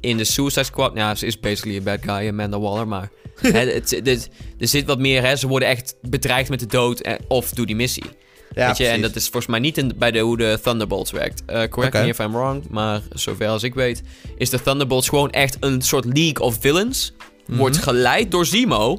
[0.00, 0.92] in de Suicide Squad...
[0.94, 2.88] Ja, ze is basically een bad guy, Amanda Waller.
[2.88, 5.22] Maar hè, het, het- er zit wat meer...
[5.22, 8.04] Hè, ze worden echt bedreigd met de dood eh, of door die missie.
[8.54, 11.10] Ja, Weet je, en dat is volgens mij niet in, bij de, hoe de Thunderbolts
[11.10, 11.42] werkt.
[11.46, 14.02] Eh, correct me if I'm wrong, maar zover als ik weet...
[14.36, 17.12] is de Thunderbolts gewoon echt een soort League of Villains.
[17.46, 17.58] Mhm.
[17.58, 18.98] Wordt geleid door Zemo,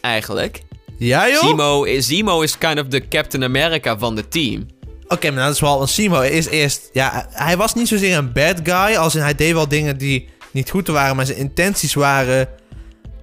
[0.00, 0.62] eigenlijk.
[0.98, 1.44] Ja, joh?
[1.44, 4.66] Zemo is, Zemo is kind of de Captain America van het team.
[5.12, 5.78] Oké, maar dat is wel...
[5.78, 6.88] Want Simo is eerst...
[6.92, 8.96] Ja, hij was niet zozeer een bad guy.
[8.96, 11.16] Als in hij deed wel dingen die niet goed waren.
[11.16, 12.48] Maar zijn intenties waren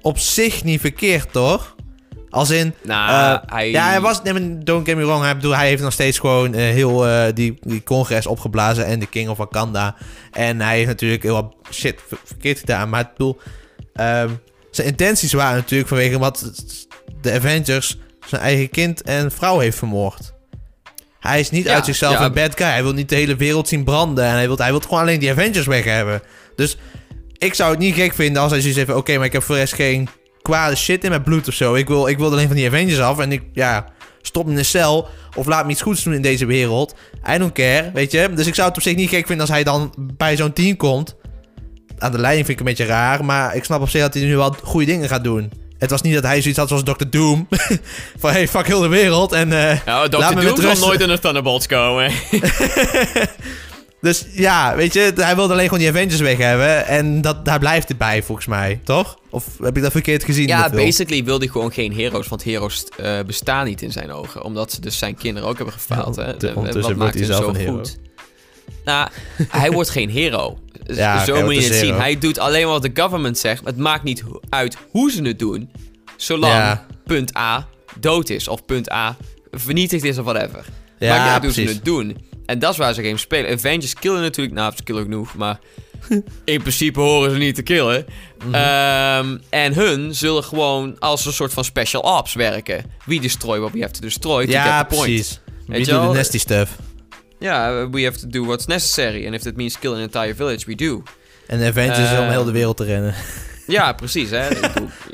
[0.02, 1.76] op zich niet verkeerd, toch?
[2.30, 2.74] Als in...
[2.84, 3.72] Nou, eh, hij...
[3.72, 4.22] Ja, hij was...
[4.22, 5.24] Nee, don't get me wrong.
[5.24, 8.86] Hij, bedoel, hij heeft nog steeds gewoon eh, heel eh, die, die congres opgeblazen.
[8.86, 9.96] En de King of Wakanda.
[10.32, 12.90] En hij heeft natuurlijk heel wat shit ver- verkeerd gedaan.
[12.90, 13.40] Maar ik bedoel...
[13.94, 14.30] ehm,
[14.72, 16.52] zijn intenties waren natuurlijk vanwege wat
[17.22, 17.98] de Avengers...
[18.26, 20.34] zijn eigen kind en vrouw heeft vermoord.
[21.20, 22.26] Hij is niet Ja, uit zichzelf ja.
[22.26, 22.68] een bad guy.
[22.68, 24.26] Hij wil niet de hele wereld zien branden.
[24.26, 26.22] En hij wil, hij wil gewoon alleen die Avengers weg hebben.
[26.56, 26.78] Dus
[27.38, 28.94] ik zou het niet gek vinden als hij zoiets heeft.
[28.94, 30.10] Oké, maar ik heb voor de rest geen
[30.50, 31.76] kwade shit in mijn bloed of zo.
[31.76, 33.20] Ik wil, ik wil alleen van die Avengers af.
[33.20, 33.86] En ik, ja,
[34.22, 35.08] stop me in een cel.
[35.36, 36.96] Of laat me iets goeds doen in deze wereld.
[37.34, 38.30] I don't care, weet je.
[38.36, 40.78] Dus ik zou het op zich niet gek vinden als hij dan bij zo'n team
[40.78, 41.16] komt.
[41.98, 43.26] Aan de leiding vind ik een beetje raar.
[43.26, 45.52] Maar ik snap op zich dat hij nu wel goede dingen gaat doen.
[45.78, 47.10] Het was niet dat hij zoiets had zoals Dr.
[47.10, 47.48] Doom.
[48.20, 49.32] van, hey, fuck heel de wereld.
[49.32, 50.18] En, eh, Ja, Dr.
[50.18, 52.12] Doom zal nooit in de Thunderbolts komen.
[54.02, 56.86] dus ja, weet je, hij wilde alleen gewoon die Avengers weg hebben.
[56.88, 58.80] En dat, daar blijft het bij, volgens mij.
[58.84, 59.18] Toch?
[59.30, 60.48] Of heb ik dat verkeerd gezien?
[60.48, 62.28] ja, basically wilde hij gewoon geen heroes.
[62.28, 64.44] Want heroes eh, bestaan niet in zijn ogen.
[64.44, 66.16] Omdat ze dus zijn kinderen ook hebben gefaald.
[66.16, 66.32] Ja, hè.
[66.32, 67.76] ondertussen wordt maakt hij zelf zo een hero.
[67.76, 67.98] goed?
[68.86, 69.10] Nou,
[69.50, 70.58] hij wordt geen hero.
[70.86, 71.96] Ja, zo moet je het zien.
[71.96, 73.66] Hij doet alleen wat de government zegt.
[73.66, 75.70] Het maakt niet uit hoe ze het doen.
[76.18, 76.86] Zolang Ja.
[77.06, 77.68] punt A
[78.00, 78.48] dood is.
[78.48, 79.18] Of punt A
[79.52, 80.66] vernietigd is of whatever.
[81.00, 81.76] Ja, Maakt niet uit hoe ze precies.
[81.76, 82.18] het doen.
[82.50, 83.52] En dat is waar ze game spelen.
[83.52, 84.56] Avengers killen natuurlijk.
[84.56, 85.36] Nou, ze killen genoeg.
[85.36, 85.60] Maar
[86.44, 88.06] in principe horen ze niet te killen.
[88.46, 88.54] Mhm.
[88.54, 92.84] Ehm, en hun zullen gewoon als een soort van special ops werken.
[93.06, 95.08] We destroy what we have to destroy to Ja, get the point.
[95.10, 95.40] precies.
[95.68, 96.14] Wie doet de wel?
[96.14, 96.76] nasty stuff?
[97.40, 99.26] Ja, we have to do what's necessary.
[99.26, 101.04] And if that means kill an entire village, we do.
[101.48, 103.14] En de Avengers is om Eh, heel de wereld te rennen.
[103.68, 104.30] Ja, precies.
[104.30, 104.48] Hè?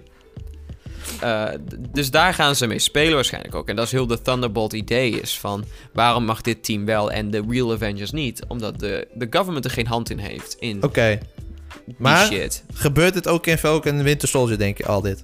[1.25, 1.45] Eh,
[1.91, 3.69] dus daar gaan ze mee spelen waarschijnlijk ook.
[3.69, 5.63] En dat is heel de Thunderbolt idee is van...
[5.93, 8.41] waarom mag dit team wel en de Real Avengers niet?
[8.47, 11.19] Omdat de, de government er geen hand in heeft in Oké.
[11.97, 12.63] Maar shit.
[12.73, 15.23] gebeurt het ook in Falcon en Winter Soldier, denk je, al dit?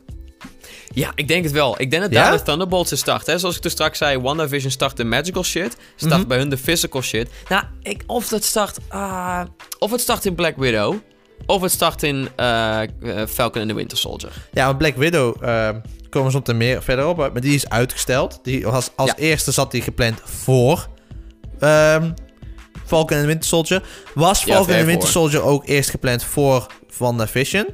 [0.94, 1.82] Ja, ik denk het wel.
[1.82, 2.24] Ik denk dat Ja?
[2.24, 3.26] daar de Thunderbolts start.
[3.26, 3.38] Hè?
[3.38, 5.78] Zoals ik toen straks zei, WandaVision start de magical shit.
[5.96, 6.28] Start Mhm.
[6.28, 7.30] bij hun de physical shit.
[7.50, 8.78] Nou, ik, of dat start...
[8.88, 9.42] ah,
[9.80, 10.96] of het start in Black Widow...
[11.46, 12.88] Of het start in eh, eh,
[13.28, 14.32] Falcon and the Winter Soldier.
[14.54, 15.70] Ja, maar Black Widow eh,
[16.10, 17.18] komen ze op de meer verder op.
[17.18, 18.40] Maar die is uitgesteld.
[18.44, 19.16] Die was, als Ja.
[19.18, 20.88] eerste zat die gepland voor
[21.60, 22.12] ehm,
[22.86, 23.82] Falcon en Winter Soldier.
[24.14, 25.12] Was Ja, Falcon ver en Winter voor.
[25.12, 27.66] Soldier ook eerst gepland voor WandaVision?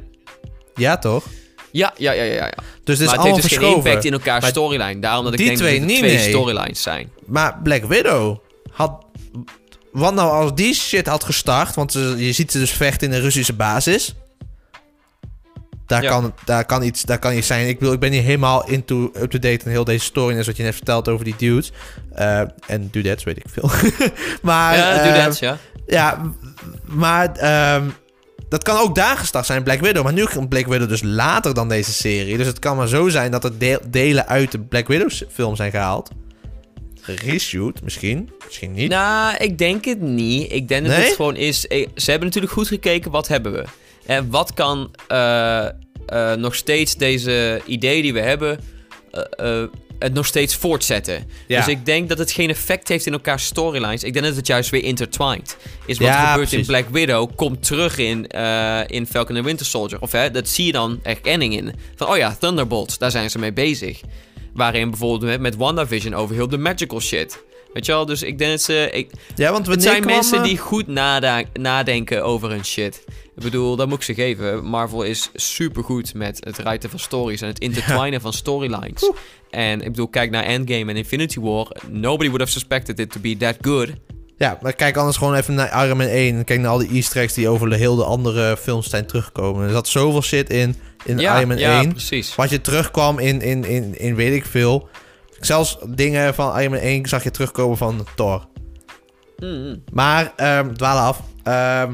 [0.76, 1.24] Ja, toch?
[1.72, 2.34] Ja, ja, ja, ja.
[2.34, 2.54] ja.
[2.84, 3.76] Dus dit is maar allemaal dus verschoven.
[3.78, 5.00] impact in elkaar storyline.
[5.00, 7.10] Daarom dat ik die denk twee dat het niet, twee storylines zijn.
[7.26, 8.38] Maar Black Widow
[8.72, 9.06] had...
[9.98, 11.76] Wat nou als die shit had gestart?
[11.76, 14.16] Want ze- je ziet ze dus vechten in de Russische basis.
[15.86, 16.10] Daar, Ja.
[16.10, 17.68] kan, daar, kan iets, daar kan iets zijn.
[17.68, 20.38] Ik, bedoel, ik ben niet helemaal into, up-to-date en heel deze story.
[20.38, 21.72] En wat je net vertelt over die dudes.
[22.14, 23.70] Eh, en dudettes, weet ik veel.
[24.42, 25.58] maar, ja, eh, dat, ja.
[25.88, 26.22] Ja,
[26.86, 27.84] maar ehm,
[28.50, 30.04] dat kan ook daar gestart zijn, Black Widow.
[30.04, 32.38] Maar nu komt Black Widow dus later dan deze serie.
[32.38, 33.52] Dus het kan maar zo zijn dat er
[33.90, 36.10] delen uit de Black Widow film zijn gehaald.
[37.16, 38.30] Reshoot, misschien.
[38.46, 38.90] Misschien niet.
[38.90, 40.52] Nou, ik denk het niet.
[40.52, 41.06] Ik denk dat Nee?
[41.06, 41.68] het gewoon is...
[41.68, 43.64] eh, Ze hebben natuurlijk goed gekeken, wat hebben we?
[44.06, 45.72] En wat kan eh, eh,
[46.38, 48.60] nog steeds deze idee die we hebben...
[50.00, 51.24] het nog steeds voortzetten.
[51.48, 51.58] Ja.
[51.58, 54.04] Dus ik denk dat het geen effect heeft in elkaar storylines.
[54.04, 55.98] Ik denk dat het juist weer intertwined is.
[55.98, 56.68] Wat Ja, er gebeurt precies.
[56.68, 60.02] in Black Widow komt terug in, eh, in Falcon and Winter Soldier.
[60.02, 61.74] Of hè, dat zie je dan erkenning in.
[61.96, 64.02] Van, oh ja, Thunderbolts, daar zijn ze mee bezig.
[64.58, 67.44] Waarin bijvoorbeeld met, met WandaVision over heel de magical shit.
[67.74, 68.90] Weet je wel, dus ik denk dat ze...
[68.92, 70.88] Ik, ja, want het zijn kwam, mensen eh, die goed
[71.54, 73.04] nadenken over hun shit.
[73.36, 74.66] Ik bedoel, dat moet ik ze geven.
[74.66, 79.12] Marvel is supergoed met het writen van stories en het intertwinen van storylines.
[79.50, 81.72] En ik bedoel, kijk naar Endgame en Infinity War.
[81.90, 83.90] Nobody would have suspected it to be that good.
[84.38, 86.36] Ja, maar kijk anders gewoon even naar Iron Man 1.
[86.38, 89.06] En kijk naar al die easter eggs die over de heel de andere films zijn
[89.06, 89.66] teruggekomen.
[89.66, 91.90] Er zat zoveel shit in, in ja, Iron Man ja, 1.
[91.90, 92.36] precies.
[92.36, 94.90] Wat je terugkwam in, in, in, in weet ik veel.
[95.40, 98.48] Zelfs dingen van Iron Man 1 zag je terugkomen van Thor.
[99.38, 101.22] Mm, Maar, ehm dwalen af.
[101.44, 101.94] Ehm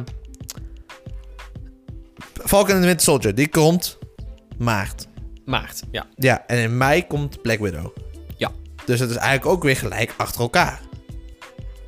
[2.46, 3.98] Falcon and the Winter Soldier, die komt
[4.58, 5.08] maart.
[5.46, 6.06] Maart, ja.
[6.16, 7.96] Ja, en in mei komt Black Widow.
[8.38, 8.52] Ja.
[8.86, 10.82] Dus het is eigenlijk ook weer gelijk achter elkaar.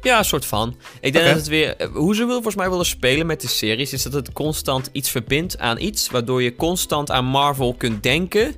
[0.05, 0.75] Ja, een soort van.
[1.01, 1.75] Ik denk dat het weer...
[1.75, 3.93] eh, Hoe ze wil, volgens mij willen spelen met de series...
[3.93, 6.09] is dat het constant iets verbindt aan iets...
[6.09, 8.55] waardoor je constant aan Marvel kunt denken...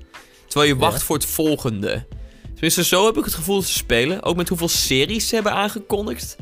[0.47, 2.05] terwijl je wacht voor het volgende.
[2.53, 4.23] Tenminste, zo heb ik het gevoel dat ze spelen.
[4.23, 6.35] Ook met hoeveel series ze hebben aangekondigd.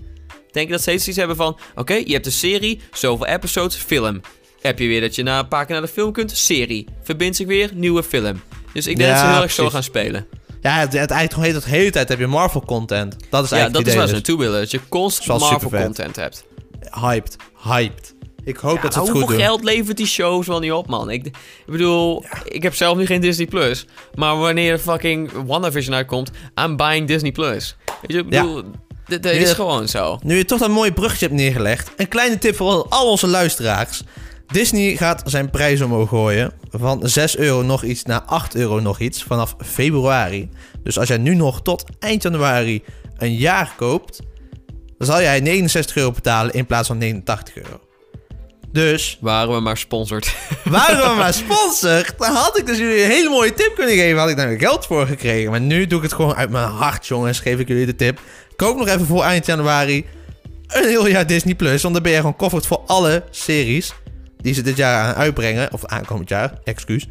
[0.51, 1.57] Denk ik dat ze steeds iets hebben van...
[1.75, 4.21] Oké, je hebt een serie, zoveel episodes, film.
[4.61, 6.31] Heb je weer dat je na een paar keer naar de film kunt?
[6.31, 6.87] Serie.
[7.03, 8.41] Verbindt zich weer, nieuwe film.
[8.73, 10.27] Dus ik denk Ja, dat ze heel erg zo gaan spelen.
[10.65, 13.15] Ja, het, het eigenlijk gewoon heet het hele tijd heb je Marvel content.
[13.29, 14.07] Dat is Ja, eigenlijk dat het is waar idee.
[14.07, 14.59] ze naartoe willen.
[14.59, 15.85] Dat je constant Wel Marvel supervet.
[15.85, 16.45] content hebt.
[17.01, 18.13] hyped, hyped.
[18.43, 19.45] Ik hoop Ja, dat ze het goed hoeveel doen.
[19.45, 21.09] geld levert die shows wel niet op, man?
[21.09, 21.33] Ik, ik
[21.65, 23.85] bedoel, ik heb zelf nu geen Disney Plus.
[24.15, 27.75] Maar wanneer fucking WandaVision uitkomt, I'm buying Disney Plus.
[27.85, 28.41] Weet je, ik Ja.
[28.41, 28.63] bedoel,
[29.05, 29.39] dit, dit Ja.
[29.39, 30.19] is gewoon zo.
[30.23, 31.91] Nu je toch dat mooie bruggetje hebt neergelegd.
[31.97, 34.01] Een kleine tip voor al onze luisteraars.
[34.47, 36.51] Disney gaat zijn prijs omhoog gooien.
[36.71, 39.23] Van 6 euro nog iets naar 8 euro nog iets.
[39.23, 40.49] Vanaf februari.
[40.83, 42.83] Dus als jij nu nog tot eind januari
[43.17, 44.21] een jaar koopt.
[44.97, 47.79] Dan zal jij 69 euro betalen in plaats van 89 euro.
[48.71, 50.35] Dus Waren we maar sponsored.
[50.63, 54.19] waren we maar sponsor, dan had ik dus jullie een hele mooie tip kunnen geven.
[54.19, 55.51] Had ik daar geld voor gekregen.
[55.51, 57.39] Maar nu doe ik het gewoon uit mijn hart, jongens.
[57.39, 58.19] Geef ik jullie de tip.
[58.55, 60.05] Koop nog even voor eind januari
[60.67, 61.81] een heel jaar Disney Plus.
[61.81, 63.93] Want dan ben je gewoon covered voor alle series
[64.45, 65.73] die ze dit jaar aan uitbrengen.
[65.73, 67.07] Of aankomend jaar, excuus.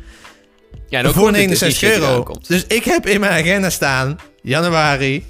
[0.89, 2.35] Ja, en ook voor gewoon de 69 Disney shit die euro.
[2.47, 5.25] Dus ik heb in mijn agenda staan, januari.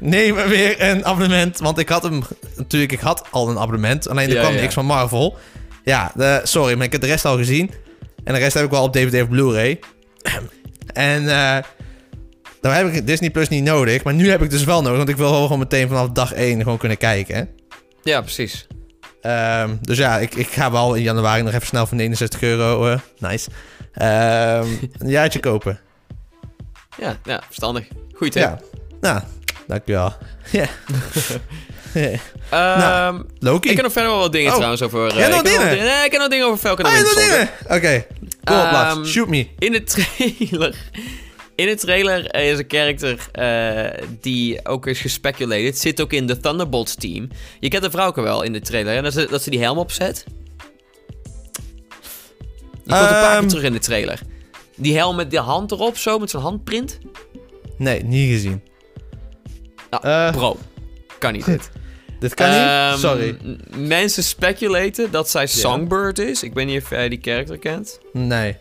[0.00, 1.58] Neem weer een abonnement.
[1.58, 2.22] Want ik had hem,
[2.56, 4.08] natuurlijk, ik had al een abonnement.
[4.08, 4.60] Alleen er Ja, kwam ja.
[4.60, 5.36] niks van Marvel.
[5.84, 7.70] Ja, de, sorry, maar ik heb de rest al gezien.
[8.24, 9.78] En de rest heb ik wel op DVD of Blu-ray.
[10.92, 11.58] en eh
[12.60, 14.04] dan heb ik Disney Plus niet nodig.
[14.04, 14.96] Maar nu heb ik dus wel nodig.
[14.96, 17.48] Want ik wil gewoon meteen vanaf dag 1 gewoon kunnen kijken.
[18.02, 18.66] Ja, precies.
[19.24, 22.98] Ehm, dus ja, ik, ik ga wel in januari nog even snel voor 69 euro.
[23.18, 23.50] nice.
[23.92, 24.66] Ehm,
[24.98, 25.80] een jaartje kopen.
[26.98, 27.86] Ja, ja verstandig.
[28.14, 28.40] Goed, hè?
[28.40, 28.58] Ja.
[29.00, 29.20] Nou,
[29.66, 30.12] dankjewel.
[30.50, 30.66] Ja.
[32.50, 33.68] Ehm, Loki.
[33.68, 34.54] ik heb nog verder wel wat dingen Oh.
[34.56, 35.06] trouwens over...
[35.10, 35.84] eh, Jij nog ik heb nog dingen?
[35.84, 37.48] Nee, ik heb nog dingen over Falcon Ah, ja.
[37.76, 38.04] Oké.
[38.40, 38.94] Op, Lars.
[38.94, 39.48] Ehm, Shoot me.
[39.58, 40.74] In de trailer.
[41.56, 45.78] In de trailer is een character eh, die ook is gespeculeerd.
[45.78, 47.28] Zit ook in de Thunderbolts team.
[47.60, 49.02] Je kent de vrouwke wel in de trailer, hè?
[49.02, 50.24] Dat ze, dat ze die helm opzet.
[52.84, 53.40] Die komt een paar Ehm.
[53.40, 54.20] keer terug in de trailer.
[54.76, 56.98] Die helm met de hand erop, zo, met zo'n handprint.
[57.78, 58.62] Nee, niet gezien.
[59.90, 60.34] Ah, Eh.
[60.34, 60.56] Bro,
[61.18, 61.70] kan niet dit.
[62.20, 63.00] Dit kan Ehm, niet?
[63.00, 63.36] Sorry.
[63.42, 66.42] m- Mensen speculaten dat zij Songbird is.
[66.42, 68.00] Ik weet niet of jij die character kent.
[68.12, 68.56] Nee.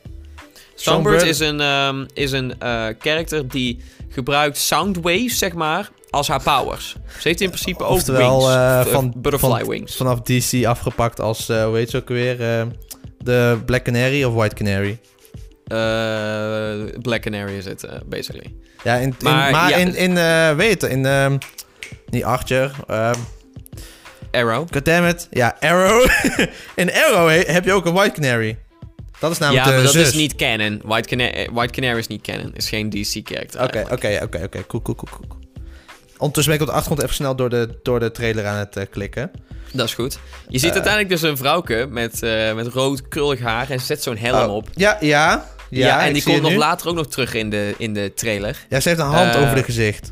[0.84, 6.42] Songbird, is een, ehm, is een eh, character die gebruikt soundwaves, zeg maar, als haar
[6.44, 6.96] powers.
[7.20, 8.54] Ze heeft in principe ook Oftewel, wings.
[8.56, 9.96] eh, eh, van- butterfly van- wings.
[9.96, 12.42] Vanaf DC afgepakt als, hoe heet ze ook weer?
[12.60, 12.66] eh,
[13.18, 15.00] de Black Canary of White Canary?
[17.02, 18.54] Black Canary is het, basically.
[18.84, 20.14] Ja, in, in- Maar, maar, ja, in, in
[20.56, 21.38] weet het, in, ehm
[22.10, 23.20] niet Archer, ehm
[24.32, 24.68] Arrow.
[24.72, 26.06] goddammit, ja, Arrow.
[26.76, 28.58] in Arrow he- heb je ook een White Canary.
[29.24, 30.08] Dat is namelijk ja, maar dat zus.
[30.08, 30.82] is niet canon.
[30.84, 32.52] White, Cana eh, White Canary is niet canon.
[32.56, 33.64] Is geen DC-character.
[33.64, 35.42] Oké, oké, oké, oké, cool, cool, cool, cool.
[36.18, 38.76] Ondertussen ben ik op de achtergrond even snel door de, door de trailer aan het
[38.78, 39.32] eh, klikken.
[39.74, 40.20] Dat is goed.
[40.48, 40.74] Je ziet Eh.
[40.76, 42.20] uiteindelijk dus een vrouwke met,
[42.56, 44.68] met rood krullig haar en ze zet zo'n helm Oh, op.
[44.74, 45.52] Ja, ja.
[45.70, 46.58] Ja, Ja, en ik die komt het nog nu.
[46.58, 48.66] later ook nog terug in de, in de trailer.
[48.70, 50.12] Ja, ze heeft een hand over de gezicht.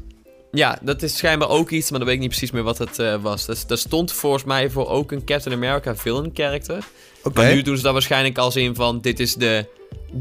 [0.51, 2.99] Ja, dat is schijnbaar ook iets, maar dan weet ik niet precies meer wat het
[2.99, 3.45] eh, was.
[3.45, 6.83] Dat, dat stond volgens mij voor ook een Captain America villain character.
[7.23, 7.41] Oké.
[7.41, 9.01] Maar nu doen ze dat waarschijnlijk als in van...
[9.01, 9.65] dit is de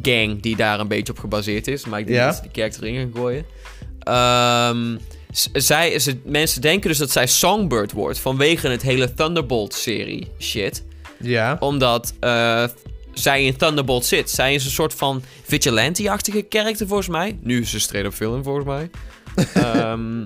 [0.03, 1.87] gang die daar een beetje op gebaseerd is.
[1.87, 2.27] Maar ik denk Ja.
[2.27, 3.45] dat ze die character in gaan gooien.
[4.01, 4.97] Ehm,
[5.31, 8.19] z- zij, ze, mensen denken dus dat zij Songbird wordt...
[8.19, 10.83] vanwege het hele Thunderbolt-serie shit.
[11.21, 11.57] Ja.
[11.61, 12.65] Omdat eh,
[13.15, 14.31] zij in Thunderbolt zit.
[14.31, 17.39] Zij is een soort van vigilante-achtige character volgens mij.
[17.43, 18.91] Nu is ze straight up villain volgens mij.
[19.55, 20.25] Ehm,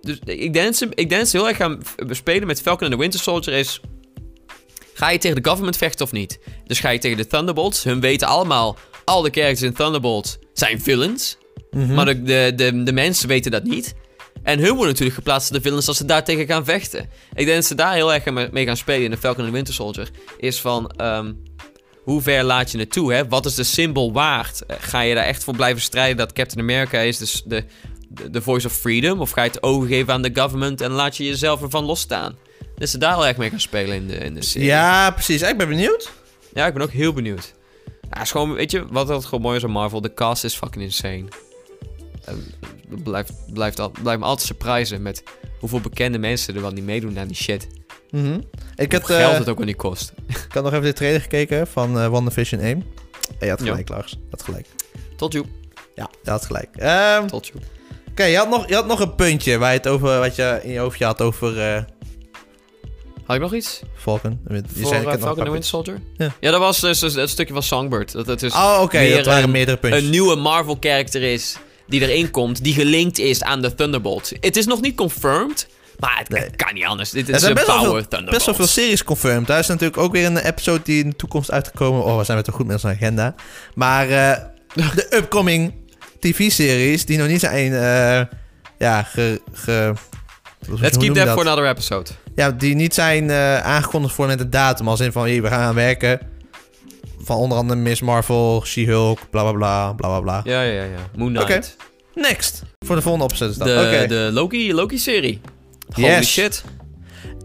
[0.00, 2.96] dus ik denk, ze, ik denk ze heel erg gaan spelen met Falcon en de
[2.96, 3.80] Winter Soldier is...
[4.94, 6.38] Ga je tegen de government vechten of niet?
[6.66, 7.84] Dus ga je tegen de Thunderbolts.
[7.84, 11.38] Hun weten allemaal, al de characters in Thunderbolt zijn villains.
[11.70, 11.94] Mhm.
[11.94, 13.94] Maar de, de, de, de mensen weten dat niet.
[14.42, 17.08] En hun worden natuurlijk geplaatst de villains als ze daar tegen gaan vechten.
[17.34, 19.56] Ik denk dat ze daar heel erg mee gaan spelen in de Falcon en de
[19.56, 20.08] Winter Soldier.
[20.38, 21.32] Is van, ehm,
[22.02, 23.12] hoe ver laat je het toe?
[23.12, 23.28] Hè?
[23.28, 24.66] Wat is de symbool waard?
[24.66, 27.64] Eh, Ga je daar echt voor blijven strijden dat Captain America is dus de,
[28.08, 29.20] de, voice of freedom?
[29.20, 32.36] Of ga je het ogen geven aan de government en laat je jezelf ervan losstaan?
[32.76, 34.66] Dat ze daar heel erg mee gaan spelen in de, in de serie.
[34.68, 35.42] Ja, precies.
[35.42, 36.12] Ik ben benieuwd.
[36.54, 37.54] Ja, ik ben ook heel benieuwd.
[38.10, 40.00] Ja, is gewoon, weet je, wat altijd gewoon mooi is aan Marvel?
[40.00, 41.24] De cast is fucking insane.
[42.90, 45.22] Het blijft, blijft, al, blijft me altijd surprijzen met
[45.58, 47.66] hoeveel bekende mensen er wel niet meedoen aan die shit.
[48.10, 48.40] Mhm.
[48.76, 50.12] Ik, had, geld eh, het ook wel niet kost.
[50.26, 52.70] ik had nog even de trailer gekeken van eh WandaVision 1.
[52.78, 52.84] En
[53.38, 53.66] je had Ja.
[53.66, 54.18] gelijk, Lars.
[54.30, 54.66] Had gelijk.
[55.16, 55.44] Tot you.
[55.94, 56.76] Ja, je had gelijk.
[56.76, 57.50] Ehm, Tot
[58.24, 58.30] you.
[58.30, 60.72] je, had nog- je had nog een puntje waar je het over, wat je in
[60.72, 61.82] je hoofdje had over eh
[63.26, 63.80] Had ik nog iets?
[63.96, 64.40] Falcon.
[64.48, 66.00] Je Voor zei, uh, Falcon een paar Winter Soldier?
[66.16, 66.50] Ja.
[66.50, 68.12] dat was dus het stukje van Songbird.
[68.12, 68.52] Dat het dus.
[68.52, 69.08] Oh, oké.
[69.08, 70.02] Dat waren een- meerdere puntjes.
[70.04, 74.32] een nieuwe Marvel-character is die erin komt, die gelinkt is aan de Thunderbolts.
[74.40, 76.50] Het is nog niet confirmed, maar het, Nee.
[76.56, 77.10] kan niet anders.
[77.10, 78.30] Dit is een best wel, power veel, Thunderbolts.
[78.32, 79.46] best wel veel series confirmed.
[79.46, 82.04] Daar is natuurlijk ook weer een episode die in de toekomst uitgekomen.
[82.04, 83.34] Oh, we zijn we toch goed met onze agenda.
[83.74, 84.44] Maar eh,
[84.94, 85.72] de upcoming
[86.20, 87.72] TV-series die nog niet zijn...
[87.72, 88.36] eh,
[88.78, 89.40] ja, ge...
[89.52, 89.92] ge
[90.80, 92.10] Let's keep that for another episode.
[92.34, 94.88] Ja, die niet zijn eh, aangekondigd voor met de datum.
[94.88, 96.20] Als in van, we gaan aan werken.
[97.24, 100.40] Van onder andere Miss Marvel, She-Hulk, bla bla bla, bla bla bla.
[100.44, 100.88] Ja, ja, ja.
[101.16, 101.32] Moon.
[101.34, 101.76] Knight.
[102.14, 102.62] Next.
[102.86, 103.66] Voor de volgende opzet is dat.
[103.66, 105.40] De, de Loki, Loki-serie.
[105.94, 106.32] Holy Yes.
[106.32, 106.64] shit.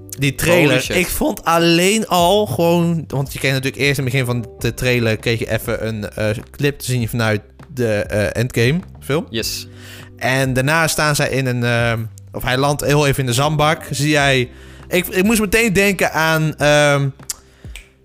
[0.09, 0.91] Die trailer.
[0.91, 3.03] Ik vond alleen al gewoon...
[3.07, 5.17] Want je kreeg natuurlijk eerst in het begin van de trailer...
[5.17, 7.41] kreeg je even een eh, clip te zien vanuit
[7.73, 9.27] de eh, Endgame film.
[9.29, 9.67] Yes.
[10.17, 11.63] En daarna staan zij in een...
[11.63, 11.93] eh,
[12.31, 13.81] of hij landt heel even in de zandbak.
[13.89, 14.49] Zie jij...
[14.87, 16.55] Ik, ik moest meteen denken aan...
[16.57, 17.09] ehm,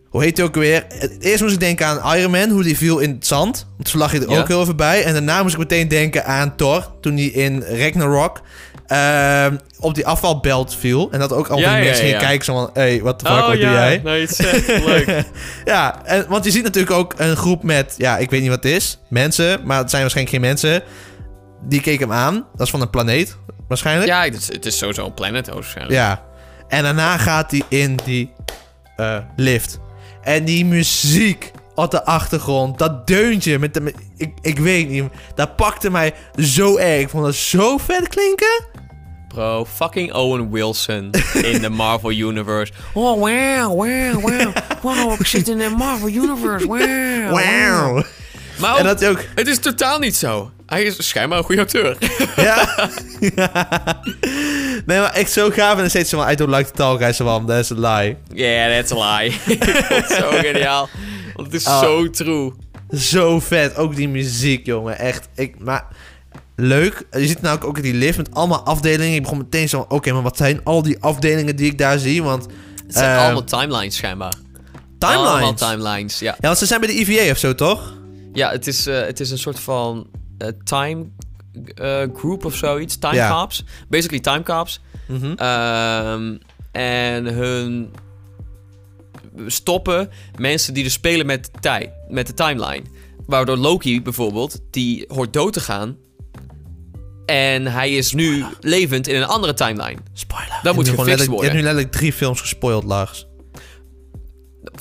[0.09, 0.87] hoe heet hij ook weer?
[1.21, 3.67] Eerst moest ik denken aan Iron Man, hoe die viel in het zand.
[3.77, 4.39] Want toen lag je er Ja.
[4.41, 5.05] ook heel even bij.
[5.05, 8.41] En daarna moest ik meteen denken aan Thor, toen hij in Ragnarok
[8.89, 11.09] ehm, op die afvalbelt viel.
[11.11, 12.27] En dat ook al Ja, die ja, mensen gingen ja.
[12.27, 12.71] kijken zo van...
[12.73, 14.01] Hé, hey, wat de fuck, oh wat ja, doe jij?
[14.05, 15.25] nee, het is echt leuk.
[15.65, 17.95] Ja, en, want je ziet natuurlijk ook een groep met...
[17.97, 18.99] Ja, ik weet niet wat het is.
[19.09, 20.83] Mensen, maar het zijn waarschijnlijk geen mensen.
[21.63, 22.35] Die keken hem aan.
[22.57, 23.37] Dat is van een planeet,
[23.69, 24.09] waarschijnlijk.
[24.09, 25.95] ja, het is, het is sowieso een planet waarschijnlijk.
[25.97, 26.23] Ja.
[26.69, 28.33] En daarna gaat hij in die
[28.97, 29.79] eh, lift.
[30.23, 33.81] En die muziek op de achtergrond, dat deuntje met de...
[33.81, 37.01] met- ik, ik weet niet, dat pakte mij zo erg.
[37.01, 38.65] Ik vond dat zo vet klinken.
[39.29, 41.11] Bro, fucking Owen Wilson
[41.43, 42.73] in de Marvel Universe.
[42.95, 44.53] Oh, wow, wow, wow.
[44.83, 46.67] Wow, ik zit in de Marvel Universe.
[46.67, 48.03] Wow.
[48.61, 49.21] Maar ook- En dat ook...
[49.35, 50.51] het is totaal niet zo.
[50.67, 51.97] Hij is schijnbaar een goede acteur.
[52.37, 52.89] Ja.
[54.87, 55.73] nee, maar echt zo gaaf.
[55.73, 57.17] En dan steeds van, I don't like the tall guys.
[57.17, 58.17] Zo van, that's a lie.
[58.35, 59.33] Yeah, that's a lie.
[59.47, 60.89] Ik vond het zo geniaal.
[61.35, 61.81] Want het is Ah.
[61.81, 62.53] zo true.
[62.91, 63.77] Zo vet.
[63.77, 64.99] Ook die muziek, jongen.
[64.99, 65.29] Echt.
[65.35, 65.87] Ik, maar
[66.61, 67.07] leuk.
[67.11, 69.15] Je ziet nou ook die lift met allemaal afdelingen.
[69.15, 69.85] Ik begon meteen zo.
[69.89, 72.23] Oké, maar wat zijn al die afdelingen die ik daar zie?
[72.23, 72.47] Want...
[72.87, 74.33] Het zijn eh, allemaal timelines schijnbaar.
[74.99, 75.61] Allemaal Timelines.
[75.61, 76.33] timelines, ja.
[76.33, 77.95] Ja, want ze zijn bij de EVA of zo, toch?
[78.33, 80.07] Ja, het is, eh, het is een soort van
[80.39, 81.07] eh, time
[82.15, 82.97] group of zoiets.
[82.99, 83.31] Time Ja.
[83.41, 83.65] cops.
[83.89, 84.81] Basically time cops.
[85.07, 85.33] Mhm.
[85.37, 86.37] Ehm,
[86.73, 87.91] en hun
[89.47, 92.83] stoppen mensen die dus spelen met de tijd, met de timeline.
[93.27, 95.97] Waardoor Loki bijvoorbeeld, die hoort dood te gaan.
[97.29, 99.99] En hij is nu levend in een andere timeline.
[100.13, 100.59] Spoiler.
[100.63, 101.45] Dat moet Je hebt nu gewoon gefixt letterlijk- Je worden.
[101.51, 103.27] hebt nu letterlijk drie films gespoild, Lars.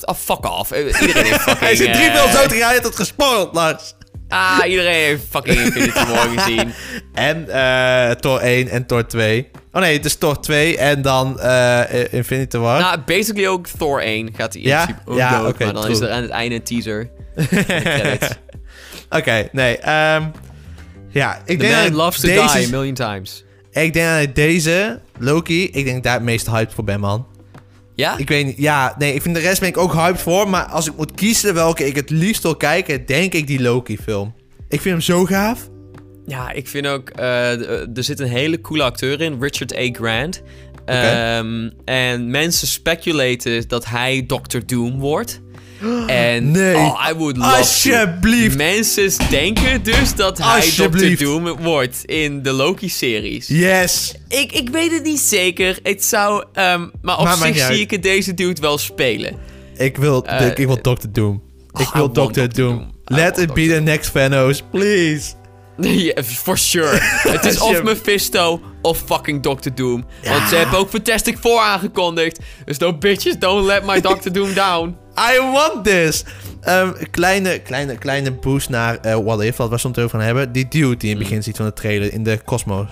[0.00, 0.70] Ah, fuck off.
[0.70, 1.58] Eh, Iedereen heeft fucking...
[1.58, 3.94] Hij zit drie eh, films dood, jij hebt het gespoild, Lars.
[4.28, 6.72] Ah, iedereen heeft fucking Infinity War gezien.
[7.14, 9.50] En eh Thor 1 en Thor 2.
[9.72, 12.80] Oh nee, het is Thor 2 en dan eh Infinity War.
[12.80, 14.84] Nou, basically ook Thor 1 gaat hij in Ja?
[14.84, 15.52] principe ook Ja, dood.
[15.52, 15.94] oké, maar dan true.
[15.94, 17.10] is er aan het einde een teaser.
[19.18, 19.78] Oké, nee.
[19.78, 20.22] ehm
[21.10, 23.44] ja, ik The denk man dat loves to deze, die a million times.
[23.70, 27.26] Ik denk dat deze, Loki, ik denk daar het meest hyped voor ben, man.
[27.94, 28.18] Ja?
[28.18, 30.48] Ik weet niet, ja, nee, ik vind de rest ben ik ook hyped voor.
[30.48, 34.34] Maar als ik moet kiezen welke ik het liefst wil kijken, denk ik die Loki-film.
[34.68, 35.68] Ik vind hem zo gaaf.
[36.26, 37.10] Ja, ik vind ook...
[37.10, 39.88] eh, eh, er zit een hele coole acteur in, Richard A.
[39.92, 40.42] Grant.
[40.84, 45.40] Ehm, en mensen speculaten dat hij Doctor Doom wordt.
[46.06, 46.74] En Nee.
[46.76, 47.56] oh, I would love.
[47.56, 48.56] Alsjeblieft.
[48.56, 50.70] Mensen denken dus dat hij.
[50.76, 53.46] Doctor Doom wordt in de Loki-series.
[53.48, 54.14] Yes.
[54.28, 55.78] Ik, ik weet het niet zeker.
[55.82, 56.44] Het zou...
[56.52, 57.78] ehm, maar op Maar zich zie uit.
[57.78, 59.36] ik het deze dude wel spelen.
[59.76, 61.06] Ik wil, Eh, ik wil Dr.
[61.12, 61.42] Doom.
[61.72, 62.10] oh, ik I wil.
[62.10, 62.48] Dr.
[62.48, 62.90] Doom.
[63.04, 65.32] Let it be the next Thanos, please.
[65.80, 66.98] Ja, for sure.
[67.32, 70.04] Het is of Mephisto of fucking Doctor Doom.
[70.24, 72.38] Want ze hebben ook Fantastic Four aangekondigd.
[72.64, 74.96] Dus no bitches, don't let my Doctor Doom down.
[75.34, 76.24] I want this.
[76.60, 80.52] Ehm, kleine, kleine, kleine boost naar eh, What If, wat we soms over gaan hebben.
[80.52, 82.86] Die dude die in het begin ziet van de trailer in de Cosmos.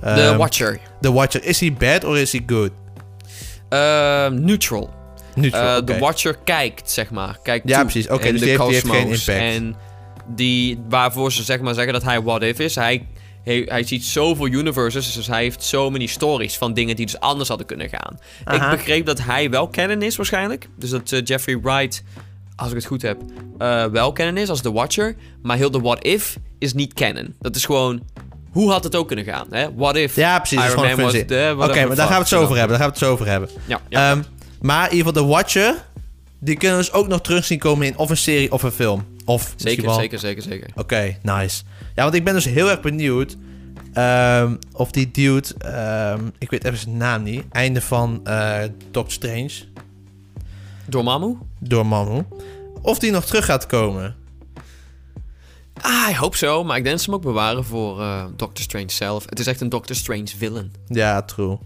[0.00, 0.78] The Ehm, Watcher.
[1.00, 1.44] The Watcher.
[1.44, 2.70] Is hij bad or is hij good?
[3.68, 4.90] Ehm, neutral.
[5.34, 5.84] Neutral, Eh.
[5.84, 7.38] The Watcher kijkt, zeg maar.
[7.42, 8.08] Kijkt Ja, toe precies.
[8.08, 9.28] Oké, dus de die heeft- die heeft geen cosmos.
[9.28, 9.54] impact.
[9.54, 9.76] En
[10.34, 12.74] die, waarvoor ze zeg maar zeggen dat hij What If is.
[12.74, 13.06] Hij,
[13.44, 17.20] hij, hij ziet zoveel universes, dus hij heeft zo many stories van dingen die dus
[17.20, 18.18] anders hadden kunnen gaan.
[18.44, 18.70] Aha.
[18.70, 20.68] Ik begreep dat hij wel canon is waarschijnlijk.
[20.78, 22.02] Dus dat eh, Jeffrey Wright,
[22.56, 23.20] als ik het goed heb,
[23.58, 25.14] eh, wel canon is als The Watcher.
[25.42, 27.34] Maar heel de What If is niet canon.
[27.40, 28.02] Dat is gewoon,
[28.50, 29.46] hoe had het ook kunnen gaan?
[29.50, 29.74] Hè?
[29.74, 30.64] What If Ja, precies.
[30.64, 31.14] Iron Man was.
[31.14, 32.78] Oké, maar daar gaan we het zo over hebben.
[32.78, 33.48] Daar gaan we het zo over hebben.
[33.66, 34.10] Ja, ja.
[34.10, 34.22] Ehm,
[34.60, 35.88] maar in ieder geval, The Watcher...
[36.42, 38.72] Die kunnen we dus ook nog terug zien komen in of een serie of een
[38.72, 39.04] film.
[39.24, 40.68] Of zeker, zeker, zeker, zeker.
[40.74, 41.62] Oké, nice.
[41.94, 43.36] Ja, want ik ben dus heel erg benieuwd...
[43.92, 45.48] ehm, of die dude...
[45.58, 47.44] ehm, ik weet even zijn naam niet.
[47.50, 49.50] Einde van eh Doctor Strange.
[50.86, 51.36] Dormammu?
[51.58, 52.22] Door Manu.
[52.82, 54.16] Of die nog terug gaat komen.
[55.80, 58.64] Ah, ik hoop zo, maar ik denk dat ze hem ook bewaren voor eh, Doctor
[58.64, 59.24] Strange zelf.
[59.28, 60.72] Het is echt een Doctor Strange villain.
[60.86, 61.58] Ja, true.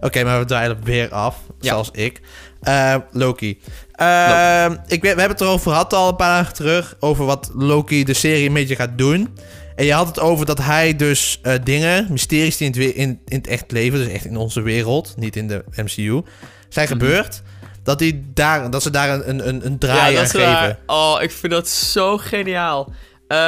[0.00, 1.36] Oké, maar we dweilen weer af.
[1.60, 1.70] Ja.
[1.70, 2.20] Zoals ik.
[2.60, 3.60] Eh, Loki.
[3.92, 6.96] Ehm, ik weet, we hebben het erover gehad al een paar dagen terug.
[7.00, 9.36] Over wat Loki de serie een beetje gaat doen.
[9.76, 13.20] En je had het over dat hij dus eh, dingen, mysteries die in het, in,
[13.26, 16.22] in het echt leven, dus echt in onze wereld, niet in de MCU,
[16.68, 16.98] zijn Mhm.
[16.98, 17.42] gebeurd.
[17.82, 20.78] Dat, die daar, dat ze daar een, een, een, draai aan is geven.
[20.86, 22.92] Oh, ik vind dat zo geniaal.
[23.28, 23.38] Eh,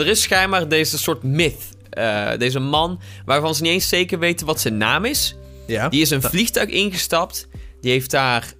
[0.00, 1.76] er is schijnbaar deze soort myth.
[1.90, 5.36] eh, deze man, waarvan ze niet eens zeker weten wat zijn naam is.
[5.66, 5.88] Ja.
[5.88, 7.48] Die is een vliegtuig ingestapt.
[7.80, 8.52] Die heeft daar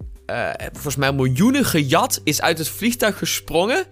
[0.71, 2.21] volgens mij miljoenen gejat.
[2.23, 3.85] Is uit het vliegtuig gesprongen.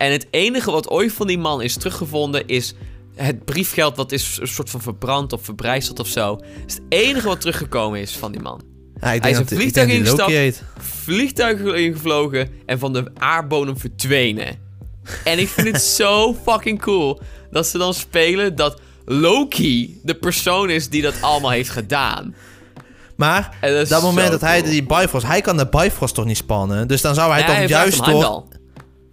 [0.00, 2.74] En het enige wat ooit van die man is teruggevonden is
[3.14, 6.36] het briefgeld wat is een soort van verbrand of verbrijzeld of zo.
[6.36, 8.62] Dat is het enige wat teruggekomen is van die man.
[9.00, 10.62] Ja, Hij is een vliegtuig ingestapt.
[10.78, 14.58] Vliegtuig ingevlogen en van de aardbodem verdwenen.
[15.24, 20.70] En ik vind het zo fucking cool dat ze dan spelen dat Loki de persoon
[20.70, 22.34] is die dat allemaal heeft gedaan.
[23.16, 23.56] Maar
[23.88, 25.26] dat moment dat hij die Bifrost...
[25.26, 26.88] Hij kan de Bifrost toch niet spannen?
[26.88, 28.58] Dus dan zou hij Ja, dan hij juist door...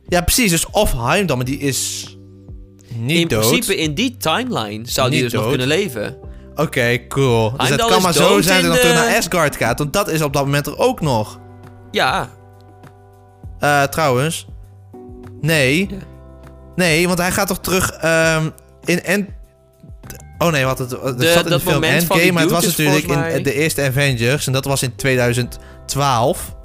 [0.07, 0.51] Ja, precies.
[0.51, 2.05] Dus of Heimdall, maar die is
[2.93, 3.47] niet In dood.
[3.47, 6.17] principe in die timeline zou die Niet dus nog kunnen leven.
[6.55, 7.53] Oké, cool.
[7.57, 9.79] Dus het kan maar zo zijn dat in hij de- naar Asgard gaat.
[9.79, 11.39] Want dat is op dat moment er ook nog.
[11.91, 12.29] Ja,
[13.59, 14.45] Eh, trouwens.
[15.41, 15.87] Nee.
[15.89, 15.95] Ja.
[16.75, 18.49] Nee, want hij gaat toch terug ehm,
[18.85, 19.29] in End...
[20.37, 23.05] Oh nee, wat het, het De- zat in de film Endgame, maar het was natuurlijk
[23.35, 24.47] in de eerste Avengers.
[24.47, 26.55] En dat was in 2012.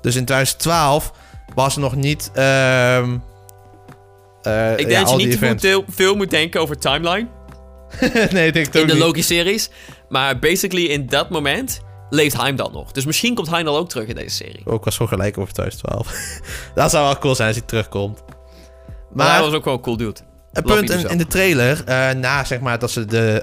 [0.00, 1.12] Dus in 2012
[1.54, 2.30] was er nog niet...
[2.34, 3.16] ehm
[4.42, 5.64] eh, ik denk ja, dat je niet events.
[5.64, 7.28] veel, veel moet denken over timeline
[8.30, 9.02] nee, ik denk het in ook de niet.
[9.02, 9.70] Loki-series.
[10.08, 11.80] Maar basically in dat moment
[12.10, 12.92] leeft Heimdall nog.
[12.92, 14.62] Dus misschien komt Heimdall ook terug in deze serie.
[14.64, 16.40] Ook was gewoon gelijk over 2012.
[16.74, 18.22] dat zou wel cool zijn als hij terugkomt.
[19.12, 20.20] Maar hij Maar was ook wel een cool dude.
[20.52, 21.08] een punt in, zo.
[21.08, 23.42] in de trailer, eh, na zeg maar dat ze de,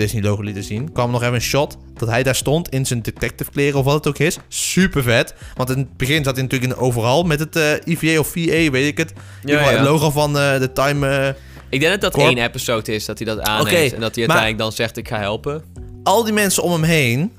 [0.00, 3.02] ehm, Disney-logo lieten zien, kwam nog even een shot dat hij daar stond in zijn
[3.02, 4.38] detective kleren of wat het ook is.
[4.48, 5.34] Super vet.
[5.54, 8.70] Want in het begin zat hij natuurlijk in overal met het eh IVA of VA,
[8.70, 9.12] weet ik het.
[9.44, 9.58] Ja.
[9.58, 11.08] Het logo van eh, de Time.
[11.08, 11.28] eh,
[11.68, 13.38] Ik denk dat dat Corp- één episode is dat hij dat.
[13.38, 15.62] Oké, en dat hij uiteindelijk dan zegt: Ik ga helpen.
[16.02, 17.32] al die mensen om hem heen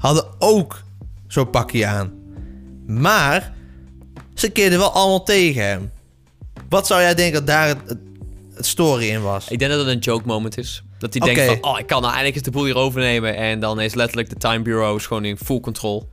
[0.00, 0.82] hadden ook
[1.28, 2.12] zo'n pakje aan.
[2.86, 3.52] Maar
[4.34, 5.90] ze keerden wel allemaal tegen hem.
[6.68, 7.98] Wat zou jij denken dat daar het, het,
[8.54, 9.48] het story in was?
[9.48, 10.82] Ik denk dat het een joke moment is.
[11.00, 13.36] Dat hij denkt van, oh, ik kan nou eindelijk eens de boel hier overnemen.
[13.36, 16.08] En dan is letterlijk de Time Bureau gewoon in full control.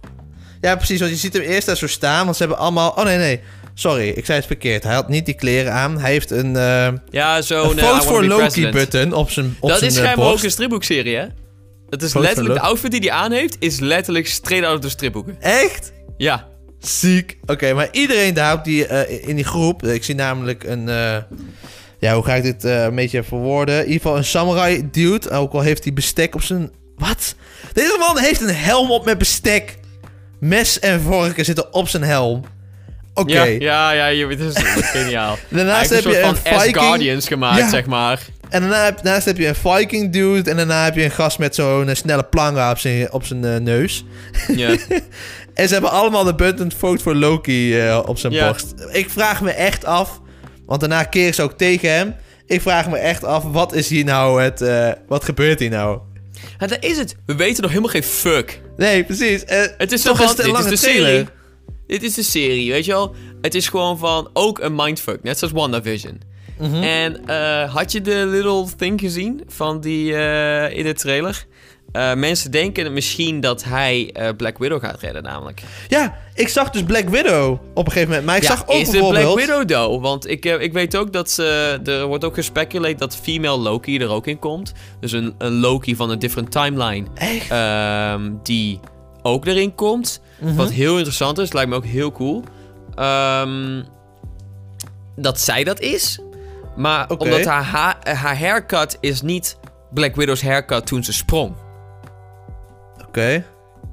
[0.62, 1.00] Ja, precies.
[1.00, 2.24] Want je ziet hem eerst daar zo staan.
[2.26, 2.90] Want ze hebben allemaal...
[2.90, 3.40] Oh, nee, nee.
[3.74, 4.84] Sorry, ik zei het verkeerd.
[4.84, 6.00] Hij had niet die kleren aan.
[6.00, 8.74] Hij heeft een, eh Ja, zo'n Vote wanna for be Loki president.
[8.74, 11.26] button op zijn op Dat zijn, is eh, schijnbaar ook een stripboekserie, hè?
[11.90, 14.90] Dat is letterlijk, de outfit die hij aan heeft, is letterlijk straight out of de
[14.90, 15.38] stripboeken.
[15.42, 15.92] Echt?
[16.18, 16.48] Ja.
[16.80, 17.38] Ziek.
[17.46, 19.84] Oké, maar iedereen daar op die, eh, in die groep...
[19.84, 20.90] Ik zie namelijk een...
[22.00, 23.76] ja, hoe ga ik dit eh, een beetje verwoorden?
[23.76, 25.30] In ieder geval een samurai dude.
[25.30, 26.72] Ook al heeft hij bestek op zijn...
[26.98, 27.36] Wat?
[27.74, 29.78] Deze man heeft een helm op met bestek.
[30.40, 32.44] Mes en vorken zitten op zijn helm.
[33.14, 33.42] Oké.
[33.42, 35.38] Ja, ja, ja, je, dat is, geniaal.
[35.50, 36.76] Daarnaast heb je een Viking...
[36.76, 37.70] S-Guardians gemaakt, Ja.
[37.70, 38.26] zeg maar.
[38.50, 40.50] En daarna daarnaast heb je een Viking dude.
[40.50, 43.46] En daarna heb je een gast met zo'n eh, snelle planga op zijn, op zijn
[43.46, 44.06] eh, neus.
[44.48, 44.76] Ja.
[45.54, 48.48] En ze hebben allemaal de button Vote for Loki op zijn Ja.
[48.48, 48.74] borst.
[48.92, 50.22] Ik vraag me echt af,
[50.68, 52.16] want daarna keren ze ook tegen hem.
[52.46, 54.62] Ik vraag me echt af, wat is hier nou het...
[54.62, 56.00] eh, wat gebeurt hier nou?
[56.60, 57.16] Ja, dat is het.
[57.26, 58.62] We weten nog helemaal geen fuck.
[58.78, 59.44] Nee, precies.
[59.46, 61.08] eh, Het is toch een is lange de trailer.
[61.08, 61.28] serie.
[61.88, 63.16] Dit is de serie, weet je wel?
[63.42, 66.22] Het is gewoon van, ook een mindfuck, net zoals WandaVision.
[66.60, 66.84] Mhm.
[66.84, 70.04] En eh, had je de little thing gezien van die
[70.74, 71.46] in de trailer?
[71.98, 75.62] Eh, mensen denken misschien dat hij eh, Black Widow gaat redden, namelijk.
[75.88, 78.26] Ja, ik zag dus Black Widow op een gegeven moment.
[78.26, 79.34] Maar ik ja, zag ook is bijvoorbeeld...
[79.34, 80.02] Black Widow though?
[80.02, 84.00] Want ik, eh, ik weet ook dat ze, er wordt ook gespeculeerd dat female Loki
[84.00, 84.74] er ook in komt.
[85.00, 87.08] Dus een, een Loki van een different timeline.
[87.14, 87.52] Echt?
[87.52, 88.80] ehm, die
[89.22, 90.22] ook erin komt.
[90.40, 90.56] Mhm.
[90.56, 92.44] Wat heel interessant is, lijkt me ook heel cool.
[92.96, 93.84] Ehm,
[95.16, 96.20] dat zij dat is.
[96.76, 99.58] Maar omdat haar, ha haar haircut is niet
[99.94, 101.54] Black Widow's haircut toen ze sprong.
[103.18, 103.46] Oké.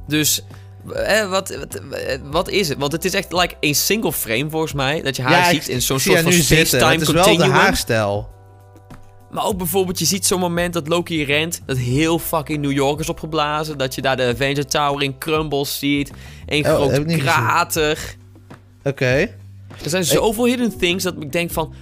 [0.09, 0.45] Dus
[0.93, 1.81] eh, wat, wat,
[2.23, 2.79] wat is het?
[2.79, 5.03] Want het is echt like een single frame volgens mij.
[5.03, 8.33] Dat je haar ziet in zo'n soort van space-time Het is wel de haarstijl.
[9.31, 13.01] Maar ook bijvoorbeeld, je ziet zo'n moment dat Loki rent, dat heel fucking New York
[13.01, 13.79] is opgeblazen.
[13.79, 16.11] Dat je daar de Avenger Tower in crumbles ziet.
[16.47, 18.17] Een Oh, groot krater.
[18.85, 19.29] Oké.
[19.83, 21.75] Er zijn zoveel hidden things dat ik denk van...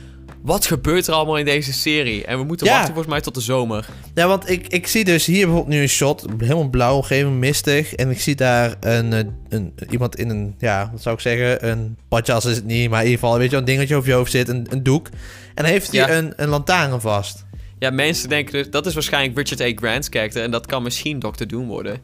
[0.43, 2.25] Wat gebeurt er allemaal in deze serie?
[2.25, 2.73] En we moeten Ja.
[2.73, 3.87] wachten volgens mij tot de zomer.
[4.15, 7.95] Ja, want ik, ik zie dus hier bijvoorbeeld nu een shot, helemaal blauw, omgeving mistig.
[7.95, 9.19] En ik zie daar een, eh,
[9.49, 12.99] een, iemand in een, ja, wat zou ik zeggen, een badjas is het niet, maar
[13.05, 15.07] in ieder geval, weet je, wel, een dingetje over je hoofd zit, een, een doek.
[15.55, 16.11] En dan heeft hij Ja.
[16.17, 17.45] een, een lantaarn vast.
[17.79, 18.71] Ja, mensen denken dus...
[18.71, 19.73] Dat is waarschijnlijk Richard A.
[19.87, 20.43] Grant's karakter.
[20.43, 21.99] En dat kan misschien Doctor Doom worden.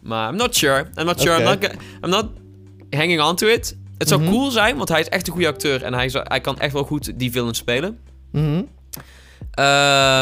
[0.00, 0.86] Maar I'm not sure.
[0.98, 1.38] I'm not sure.
[1.38, 1.64] I'm, not,
[2.04, 2.26] I'm not
[2.90, 3.76] hanging on to it.
[4.00, 4.30] Het zou Mhm.
[4.30, 5.82] cool zijn, want hij is echt een goede acteur.
[5.82, 7.98] En hij, zou- hij kan echt wel goed die villain spelen.
[8.32, 8.62] Mhm.
[9.50, 9.64] Eh,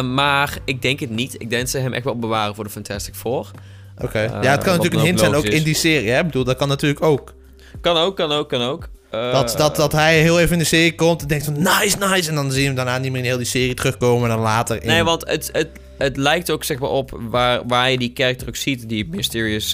[0.02, 1.34] maar ik denk het niet.
[1.34, 3.50] Ik denk dat ze hem echt wel bewaren voor de Fantastic Four.
[3.98, 4.18] Oké.
[4.18, 5.54] Eh, ja, het kan natuurlijk een hint zijn ook is.
[5.54, 6.18] in die serie, hè?
[6.18, 7.34] Ik bedoel, dat kan natuurlijk ook.
[7.80, 8.88] Kan ook, kan ook, kan ook.
[9.10, 11.96] Eh, Dat, dat, dat hij heel even in de serie komt en denkt van, nice,
[11.98, 12.28] nice.
[12.28, 14.44] En dan zie je hem daarna niet meer in heel die serie terugkomen en dan
[14.44, 14.88] later in...
[14.88, 15.68] Nee, want het, het,
[15.98, 19.70] het lijkt ook zeg maar op waar, waar je die character ook ziet, die mysterious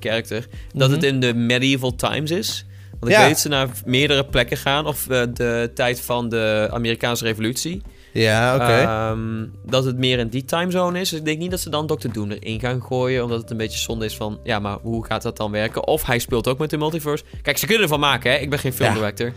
[0.00, 0.96] character, dat Mhm.
[0.96, 2.64] het in de medieval times is.
[3.02, 3.24] Want ik Ja.
[3.24, 7.82] weet dat ze naar meerdere plekken gaan, of eh, de tijd van de Amerikaanse revolutie.
[8.12, 8.64] Ja, oké.
[8.78, 11.08] Ehm, dat het meer in die timezone is.
[11.08, 12.08] Dus ik denk niet dat ze dan Dr.
[12.12, 13.22] Doom erin gaan gooien.
[13.24, 14.40] Omdat het een beetje zonde is van...
[14.44, 15.86] Ja, maar hoe gaat dat dan werken?
[15.86, 17.24] Of hij speelt ook met de multiverse.
[17.42, 18.36] Kijk, ze kunnen ervan maken, hè.
[18.38, 19.32] Ik ben geen filmdirector.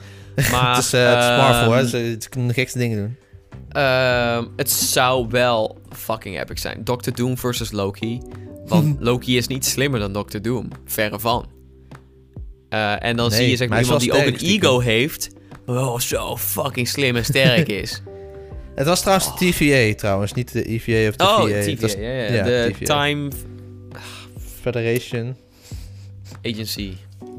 [0.51, 1.87] Maar, het is, het is Marvel, hè?
[1.87, 3.17] Ze, ze kunnen de gekste dingen doen.
[3.69, 6.83] Ehm, het zou wel fucking epic zijn.
[6.83, 7.11] Dr.
[7.13, 8.21] Doom versus Loki.
[8.65, 10.37] Want Loki is niet slimmer dan Dr.
[10.41, 10.67] Doom.
[10.85, 11.45] Verre van.
[12.69, 15.29] Eh, en dan Nee, zie je zeg maar iemand die ook een ego heeft.
[15.65, 18.01] Wel zo fucking slim en sterk is.
[18.75, 21.81] Het was trouwens de TVA trouwens, niet de EVA of de oh, TVA.
[21.81, 22.33] was Ja, ja.
[22.33, 22.85] ja, de TVA.
[22.85, 23.31] Time
[24.61, 25.35] Federation.
[26.43, 26.93] Agency.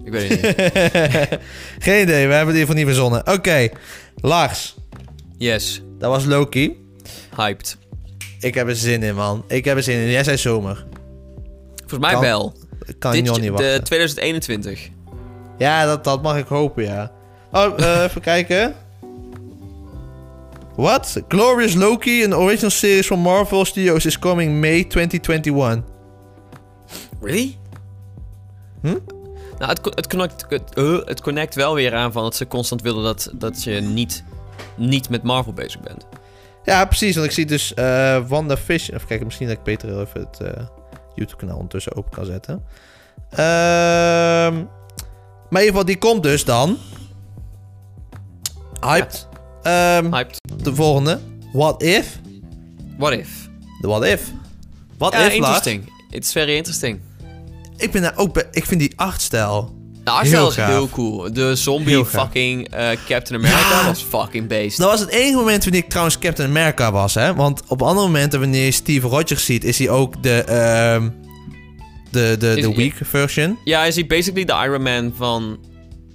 [0.05, 1.39] Ik weet het niet.
[1.85, 3.27] Geen idee, we hebben het geval niet verzonnen.
[3.33, 3.69] Oké,
[4.21, 4.75] Lars,
[5.39, 5.83] Yes.
[5.99, 6.85] dat was Loki.
[7.37, 7.77] Hyped.
[8.41, 9.45] Ik heb er zin in, man.
[9.49, 10.11] Ik heb er zin in.
[10.11, 10.87] Jij zei zomer.
[11.77, 12.55] Volgens mij Kan- wel.
[12.99, 13.85] Kan Dit, nog niet de wachten.
[13.85, 14.89] 2021.
[15.59, 17.11] Ja, dat, dat mag ik hopen, ja.
[17.53, 18.75] Oh, eh, even kijken.
[20.77, 21.23] What?
[21.29, 25.85] Glorious Loki, een original series van Marvel Studios, is coming May 2021.
[27.21, 27.57] Really?
[28.81, 28.99] Hm?
[29.59, 32.83] Nou, het, het, connect, het, eh, het connect wel weer aan van dat ze constant
[32.83, 34.25] willen dat, dat je niet,
[34.77, 36.07] niet met Marvel bezig bent.
[36.65, 37.15] Ja, precies.
[37.15, 38.89] Want ik zie dus eh Wanda Fish.
[38.89, 40.65] Even kijken, misschien dat ik Peter heel even het eh,
[41.15, 42.65] YouTube-kanaal ondertussen open kan zetten.
[43.31, 44.65] Ehm,
[45.51, 46.79] maar in ieder geval, die komt dus dan.
[48.81, 49.29] Hyped.
[49.63, 50.37] Ehm, Hyped.
[50.63, 51.21] de volgende.
[51.53, 52.19] What if?
[52.99, 53.29] What if?
[53.81, 54.21] De what if.
[54.99, 55.93] What Ja, if, interesting.
[56.11, 57.01] It's very interesting.
[57.77, 58.93] Ik ben daar ook bij, Ik vind die.
[58.97, 61.33] Nou, Arsenal Heel is heel cool.
[61.33, 63.87] De zombie fucking eh, Captain America Ja.
[63.87, 64.79] was fucking beest.
[64.79, 67.35] Dat was het enige moment wanneer ik trouwens Captain America was, hè.
[67.35, 71.09] Want op andere momenten, wanneer je Steve Rogers ziet, is hij ook de, ehm,
[72.17, 73.59] de, de, de weak version.
[73.65, 75.59] Ja, hij is hij basically de Iron Man van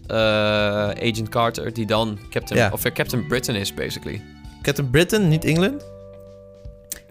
[0.08, 0.18] eh,
[0.88, 2.70] Agent Carter, die dan Captain, Ja.
[2.74, 4.22] of Captain Britain is, basically.
[4.62, 5.90] Captain Britain, niet England?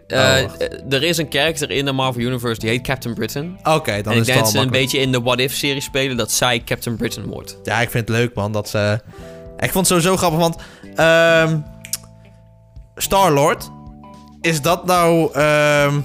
[0.07, 3.57] Eh, Oh, eh, er is een character in de Marvel Universe die heet Captain Britain.
[3.63, 5.39] Oké, dan en is ik het denk al dat ze een beetje in de What
[5.39, 7.57] If-serie spelen dat zij Captain Britain wordt.
[7.63, 8.99] Ja, ik vind het leuk, man, dat ze...
[9.59, 10.55] Ik vond het sowieso grappig, want...
[10.95, 11.57] ehm
[12.95, 13.69] Star-Lord,
[14.41, 15.29] is dat nou...
[15.33, 15.95] ehm,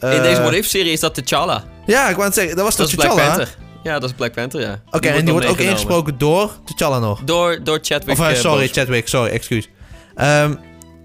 [0.00, 1.64] in deze What If-serie is dat T'Challa.
[1.90, 3.26] Ja, ik wou het zeggen, dat was toch T'Challa?
[3.26, 3.56] Panther.
[3.82, 4.80] Ja, dat is Black Panther, ja.
[4.90, 7.20] Oké, en die wordt ook ingesproken door T'Challa nog.
[7.24, 8.18] Door, door Chadwick.
[8.18, 8.68] Of, eh, eh, sorry.
[8.68, 9.68] Chadwick, sorry, excuus.
[10.14, 10.54] Ehm,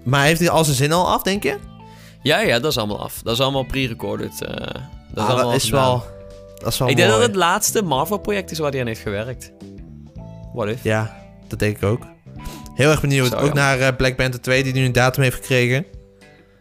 [0.04, 1.56] maar heeft hij al zijn zin al af, denk je?
[2.22, 3.20] Ja, ja, dat is allemaal af.
[3.22, 4.42] Dat is allemaal pre-recorded.
[4.42, 4.66] eh, dat
[5.14, 6.04] is Ah, allemaal dat is wel...
[6.58, 9.52] Dat is wel Ik denk dat het laatste Marvel-project is waar hij aan heeft gewerkt.
[10.54, 10.82] What if?
[10.82, 11.16] Ja,
[11.48, 12.02] dat denk ik ook.
[12.74, 13.34] Heel erg benieuwd.
[13.34, 15.84] Ook naar Black Panther 2, die nu een datum heeft gekregen.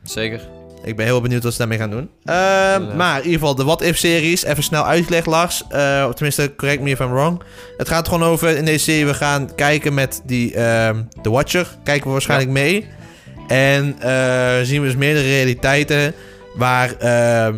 [0.04, 0.42] Zeker.
[0.86, 2.10] Ik ben heel benieuwd wat ze daarmee gaan doen.
[2.24, 4.44] Ehm, maar in ieder geval, de What If-series.
[4.44, 5.64] Even snel uitgelegd, Lars.
[5.70, 7.42] Eh, tenminste, correct me if I'm wrong.
[7.78, 11.68] Het gaat gewoon over, in deze serie, we gaan kijken met die, ehm The Watcher.
[11.84, 12.88] Kijken we waarschijnlijk mee.
[13.48, 16.14] En eh, zien we dus meerdere realiteiten.
[16.56, 17.58] Waar ehm,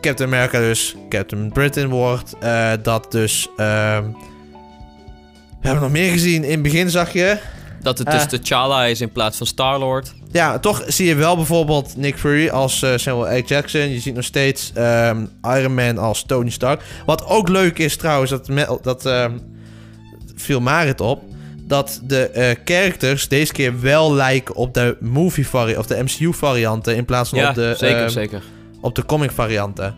[0.00, 2.34] Captain America dus Captain Britain wordt.
[2.40, 3.48] Eh, dat dus...
[3.56, 4.04] ehm,
[5.60, 6.44] we hebben nog meer gezien.
[6.44, 7.38] In het begin zag je...
[7.88, 8.44] Dat het dus Eh.
[8.44, 10.14] T'Challa is in plaats van Star-Lord.
[10.32, 13.42] Ja, toch zie je wel bijvoorbeeld Nick Fury als eh, Samuel L.
[13.46, 13.92] Jackson.
[13.92, 16.82] Je ziet nog steeds ehm, Iron Man als Tony Stark.
[17.06, 19.38] Wat ook leuk is trouwens, dat, dat ehm,
[20.34, 21.22] viel Marit op.
[21.62, 26.32] Dat de eh, characters deze keer wel lijken op de movie variant of de MCU
[26.32, 28.42] varianten in plaats van Ja, op, de, zeker, ehm, zeker.
[28.80, 29.94] op de comic varianten.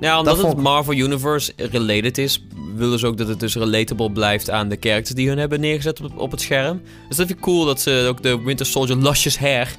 [0.00, 4.50] Ja, omdat het Marvel Universe related is, willen ze ook dat het dus relatable blijft
[4.50, 6.82] aan de characters die hun hebben neergezet op, op het scherm.
[7.08, 9.76] Dus dat vind ik cool dat ze ook de Winter Soldier luscious hair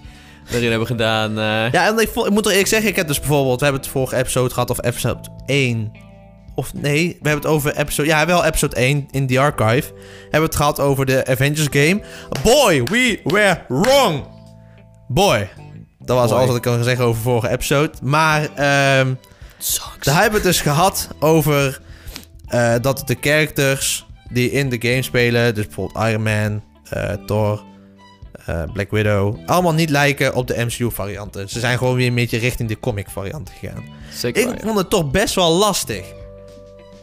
[0.52, 1.30] erin hebben gedaan.
[1.32, 1.72] eh.
[1.72, 4.16] Ja, en ik, moet er eerlijk zeggen, ik heb dus bijvoorbeeld, we hebben het vorige
[4.16, 5.92] episode gehad, of episode 1.
[6.56, 9.92] Of nee, we hebben het over episode, ja wel episode 1 in the archive.
[10.22, 12.02] Hebben we het gehad over de Avengers game.
[12.44, 14.24] Boy, we were wrong.
[15.08, 15.50] Boy.
[16.00, 16.36] Dat was Boy.
[16.36, 17.92] alles wat ik kan zeggen over vorige episode.
[18.02, 19.14] Maar ehm.
[20.00, 21.82] Daar hebben we het dus gehad over
[22.48, 27.64] eh, dat de characters die in de game spelen, dus bijvoorbeeld Iron Man, eh, Thor,
[28.46, 31.50] eh, Black Widow, allemaal niet lijken op de MCU-varianten.
[31.50, 33.84] Ze zijn gewoon weer een beetje richting de comic-varianten gegaan.
[34.14, 34.66] Zeker Ik ja.
[34.66, 36.06] vond het toch best wel lastig.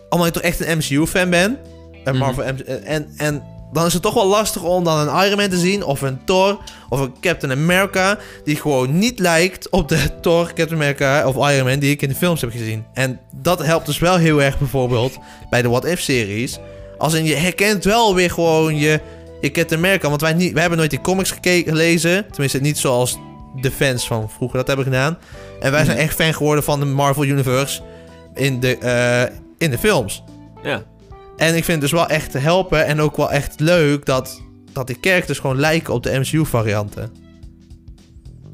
[0.09, 1.59] Omdat ik toch echt een MCU-fan ben.
[2.05, 2.25] Een Mhm.
[2.25, 3.43] Marvel en, en
[3.73, 6.25] dan is het toch wel lastig om dan een Iron Man te zien, of een
[6.25, 6.59] Thor,
[6.89, 11.67] of een Captain America, die gewoon niet lijkt op de Thor, Captain America of Iron
[11.67, 12.85] Man die ik in de films heb gezien.
[12.95, 15.19] En dat helpt dus wel heel erg bijvoorbeeld
[15.51, 16.59] bij de What If-series.
[16.99, 19.01] Als in, je herkent wel weer gewoon je,
[19.41, 22.27] je Captain America, want wij, niet, wij hebben nooit die comics gekeken, gelezen.
[22.31, 23.19] Tenminste, niet zoals
[23.61, 25.19] de fans van vroeger dat hebben gedaan.
[25.61, 26.07] En wij zijn Mhm.
[26.07, 27.81] echt fan geworden van de Marvel Universe
[28.35, 30.23] in de, eh, in de films.
[30.63, 30.83] Ja.
[31.37, 34.43] En ik vind het dus wel echt te helpen en ook wel echt leuk dat,
[34.73, 37.13] dat die characters gewoon lijken op de MCU-varianten.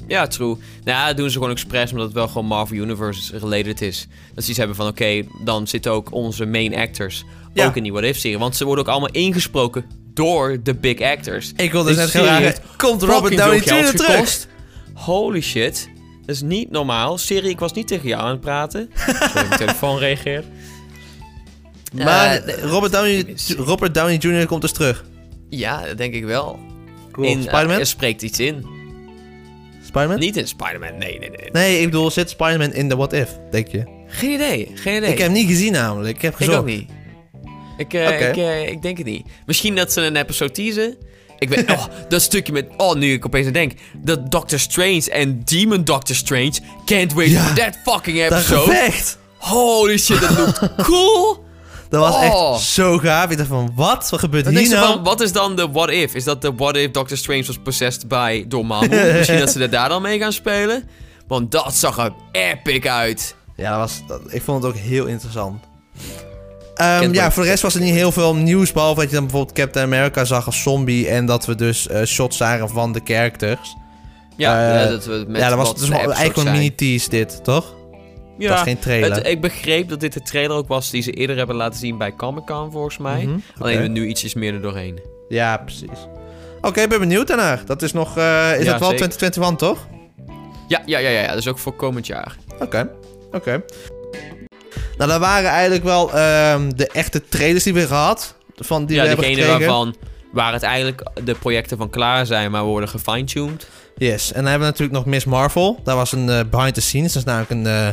[0.07, 0.47] Ja, true.
[0.83, 4.07] Nou ja, dat doen ze gewoon expres omdat het wel gewoon Marvel Universe related is.
[4.33, 7.23] Dat ze iets hebben van, oké, dan zitten ook onze main actors
[7.53, 7.65] Ja.
[7.65, 8.39] ook in die What If-serie.
[8.39, 11.51] Want ze worden ook allemaal ingesproken door de big actors.
[11.55, 13.95] Ik wilde dus net komt Robert Downey Jr.
[13.95, 14.47] terug?
[14.93, 15.89] Holy shit.
[16.25, 17.17] Dat is niet normaal.
[17.17, 18.89] Serie, ik was niet tegen jou aan het praten.
[18.95, 20.45] Sorry, mijn telefoon reageert.
[21.93, 24.45] Maar Eh, Robert, Downey, Robert Downey Jr.
[24.45, 25.05] komt dus terug.
[25.49, 26.59] Ja, dat denk ik wel.
[27.11, 27.27] Cool.
[27.27, 27.79] In, Spider-Man?
[27.79, 28.65] er spreekt iets in.
[29.85, 30.19] Spider-Man?
[30.19, 31.49] Niet in Spider-Man, nee, nee, nee.
[31.51, 33.83] Nee, ik bedoel, zit Spider-Man in de What If, denk je?
[34.07, 35.11] Geen idee, geen idee.
[35.11, 36.57] Ik heb hem niet gezien namelijk, ik heb Ik gezocht.
[36.57, 36.89] ook niet.
[37.77, 39.25] Ik, eh, ik, eh, ik denk het niet.
[39.45, 40.95] Misschien dat ze een episode teasen.
[41.39, 45.09] Ik weet, oh, dat stukje met, oh, nu ik opeens aan denk, dat Doctor Strange
[45.11, 46.53] en Demon Doctor Strange,
[46.85, 47.43] can't wait Ja.
[47.45, 48.61] for that fucking Dat episode.
[48.71, 49.17] gevecht!
[49.37, 51.43] Holy shit, dat loopt cool.
[51.89, 52.53] Dat was Oh.
[52.55, 53.29] echt zo gaaf.
[53.31, 54.09] Ik dacht van, wat?
[54.09, 54.93] Wat gebeurt Dan hier nou?
[54.93, 56.13] van, wat is dan de what if?
[56.13, 58.65] Is dat de what if Doctor Strange was possessed by door?
[59.17, 60.83] Misschien dat ze er daar dan mee gaan spelen?
[61.27, 63.35] Want dat zag er epic uit.
[63.55, 65.63] Ja, dat was, dat- ik vond het ook heel interessant.
[66.75, 68.71] Ehm, ja, voor de rest was er niet heel veel nieuws.
[68.71, 71.07] Behalve dat je dan bijvoorbeeld Captain America zag als zombie.
[71.07, 73.75] En dat we dus eh, shots zagen van de characters.
[74.37, 77.73] Ja, Eh, dat we met ja, dat was dus eigenlijk een mini-tease dit, toch?
[78.39, 79.11] Ja, dat was geen trailer.
[79.15, 81.97] het- ik begreep dat dit de trailer ook was die ze eerder hebben laten zien
[81.97, 83.25] bij Comic Con, volgens mij.
[83.25, 84.99] Mhm, Alleen er nu ietsjes meer er doorheen.
[85.29, 86.07] Ja, precies.
[86.61, 87.61] Oké, ik ben benieuwd daarnaar.
[87.65, 88.17] Dat is nog...
[88.17, 88.23] eh,
[88.59, 89.09] is Ja, dat wel zeker.
[89.09, 89.87] 2021, toch?
[90.67, 91.27] Ja, ja, ja, ja, ja.
[91.27, 92.35] Dat is ook voor komend jaar.
[92.59, 92.89] Oké,
[93.31, 93.63] oké.
[94.97, 98.35] Nou, dat waren eigenlijk wel ehm, de echte trailers die we gehad.
[98.55, 99.67] Van die ja, we hebben degene gekregen.
[99.73, 99.95] waarvan
[100.31, 103.67] waar het eigenlijk de projecten van klaar zijn, maar worden gefine-tuned.
[103.97, 105.79] Yes, en dan hebben we natuurlijk nog Miss Marvel.
[105.83, 107.13] Daar was een eh, behind the scenes.
[107.13, 107.65] Dat is namelijk een...
[107.67, 107.87] eh,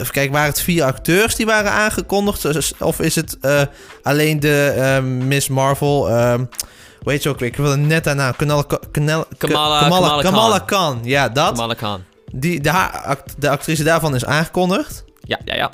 [0.00, 2.74] even kijken, waren het vier acteurs die waren aangekondigd?
[2.80, 3.62] Of is het eh,
[4.02, 6.08] alleen de eh, Miss Marvel...
[6.10, 6.44] ehm
[7.00, 7.48] hoe heet ze ook weer?
[7.48, 8.32] Ik wilde net daarna...
[8.32, 10.66] Kamala, Kamala, Kamala- Kamala, Kamala Kamala Khan.
[10.66, 11.00] Khan.
[11.04, 11.50] Ja, dat.
[11.52, 12.02] Kamala Khan.
[12.32, 15.04] Die, de, haar- de actrice daarvan is aangekondigd.
[15.20, 15.70] Ja, ja, ja.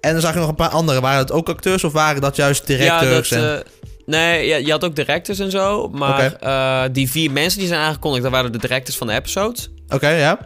[0.00, 1.00] En dan zag je nog een paar andere.
[1.00, 3.28] Waren het ook acteurs of waren dat juist Ja, directeurs?
[3.28, 3.64] dat, en- eh,
[4.06, 5.88] nee, ja, je had ook directors en zo.
[5.88, 9.70] Maar eh, die vier mensen die zijn aangekondigd, dat waren de directors van de episodes.
[9.88, 10.38] Oké, ja.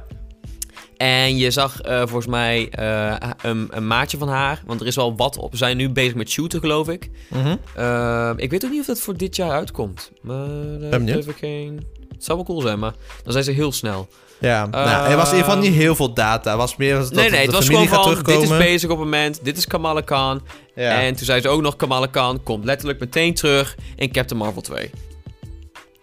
[1.00, 4.62] En je zag eh, volgens mij eh, een, een maatje van haar.
[4.66, 5.50] Want er is wel wat op.
[5.50, 7.10] We zijn nu bezig met shooten, geloof ik.
[7.28, 7.56] Mhm.
[7.74, 10.10] Eh, ik weet ook niet of dat voor dit jaar uitkomt.
[10.20, 10.48] Maar
[10.90, 11.86] heb ik geen...
[12.12, 14.08] Het zou wel cool zijn, maar dan zijn ze heel snel.
[14.40, 16.56] Ja, nou, er was in ieder geval niet heel veel data.
[16.56, 19.04] Was meer dat, nee, nee, dat het was gewoon van, dit is bezig op het
[19.04, 20.42] moment, dit is Kamala Khan.
[20.74, 21.00] Ja.
[21.00, 24.62] En toen zei ze ook nog, Kamala Khan komt letterlijk meteen terug in Captain Marvel
[24.62, 24.90] 2.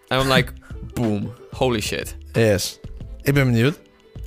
[0.08, 0.52] En I'm like,
[0.94, 2.16] boom, holy shit.
[2.32, 2.80] Yes.
[3.22, 3.78] Ik ben benieuwd.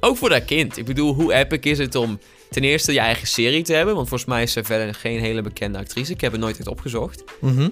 [0.04, 0.78] Ook voor dat kind.
[0.78, 3.96] Ik bedoel, hoe epic is het om ten eerste je eigen serie te hebben?
[3.96, 6.12] Want volgens mij is ze verder geen hele bekende actrice.
[6.12, 7.24] Ik heb het nooit echt opgezocht.
[7.42, 7.70] Mhm.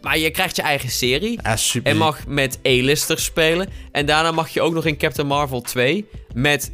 [0.00, 1.40] Maar je krijgt je eigen serie.
[1.54, 1.90] Super.
[1.90, 3.68] En mag met A-listers spelen.
[3.92, 6.72] En daarna mag je ook nog in Captain Marvel 2 met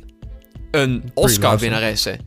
[0.71, 2.19] een Oscar-winnaaresse.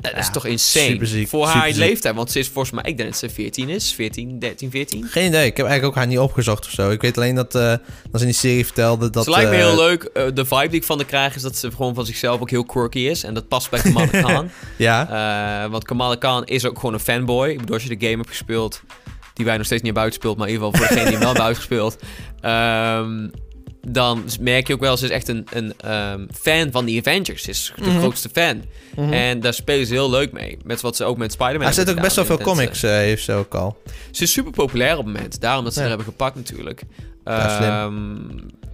[0.00, 0.86] Dat is toch insane?
[0.86, 2.14] superziek, Voor haar leeftijd.
[2.14, 3.92] Want ze is volgens mij, ik denk dat ze 14 is.
[3.92, 5.04] 14, 13, 14.
[5.04, 5.46] Geen idee.
[5.46, 6.90] Ik heb eigenlijk ook haar niet opgezocht of zo.
[6.90, 7.80] Ik weet alleen dat, dat
[8.12, 9.24] ze in die serie vertelde dat...
[9.24, 10.02] ze lijkt me eh, heel leuk.
[10.02, 12.50] Eh, de vibe die ik van haar krijg is dat ze gewoon van zichzelf ook
[12.50, 13.24] heel quirky is.
[13.24, 14.50] En dat past bij Kamala Khan.
[14.76, 15.68] Ja.
[15.70, 17.48] Want Kamala Khan is ook gewoon een fanboy.
[17.48, 18.82] Ik bedoel, als je de game hebt gespeeld,
[19.34, 21.34] die wij nog steeds niet hebben uitgespeeld, maar in ieder geval voor degene die hem
[21.34, 21.98] wel hebben uitgespeeld,
[22.40, 23.28] ehm,
[23.90, 27.42] dan merk je ook wel, ze is echt een, een ehm, fan van de Avengers.
[27.42, 27.98] Ze is de Mhm.
[27.98, 28.62] grootste fan.
[28.96, 29.12] Mhm.
[29.12, 30.58] En daar spelen ze heel leuk mee.
[30.64, 32.52] Met wat ze ook met Spider-Man Hij zit ook best wel veel gedaan.
[32.54, 33.82] comics, eh, heeft ze ook al.
[34.10, 35.40] Ze is super populair op het moment.
[35.40, 35.84] Daarom dat ze Ja.
[35.84, 36.82] er hebben gepakt natuurlijk.
[37.24, 38.16] Ehm,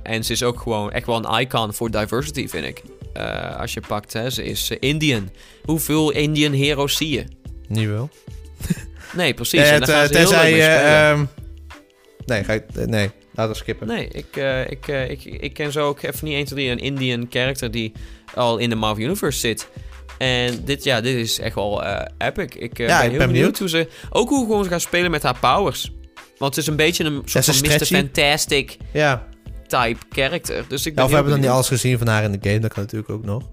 [0.03, 2.83] en ze is ook gewoon echt wel een icon voor diversity, vind ik.
[3.13, 4.31] Eh, als je pakt, hè.
[4.31, 5.31] Ze is eh, Indian.
[5.65, 7.25] Hoeveel Indian heroes zie je?
[7.69, 8.11] Niet wel.
[9.15, 9.61] Nee, precies.
[9.61, 11.25] Eh, en daar te- gaan ze heel leuk mee eh, ehm,
[12.27, 13.87] nee, ga ik, eh, nee, laten we skippen.
[13.87, 16.71] Nee, ik, eh, ik, eh, ik, ik ken zo ook even niet 1, 2, 3
[16.71, 17.93] een Indian character die
[18.35, 19.69] al in de Marvel Universe zit.
[20.19, 22.55] En dit, ja, dit is echt wel eh, epic.
[22.55, 23.59] Ik Ja, ben ik heel ben benieuwd benieuwd.
[23.59, 23.89] hoe ze...
[24.11, 25.93] Ook hoe gewoon ze gaan spelen met haar powers.
[26.39, 27.85] Want het is een beetje een soort van Mr.
[27.85, 29.27] Fantastic Ja.
[29.67, 30.65] type character.
[30.69, 32.49] Dus ik ja ben of we hebben nog niet alles gezien van haar in de
[32.49, 32.59] game.
[32.61, 33.43] Dat kan natuurlijk ook nog.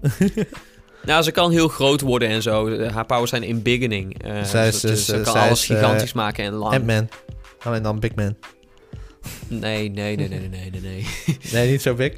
[1.04, 2.78] Nou, ze kan heel groot worden en zo.
[2.90, 4.16] Haar powers zijn in beginning.
[4.44, 6.74] Zij is- dus ze- ze kan alles is, gigantisch maken en lang.
[6.74, 7.08] Ant-Man.
[7.62, 8.36] Alleen dan Big Man.
[9.48, 11.06] Nee, nee, nee, nee, nee, nee, nee,
[11.52, 11.70] nee.
[11.70, 12.12] Niet zo big.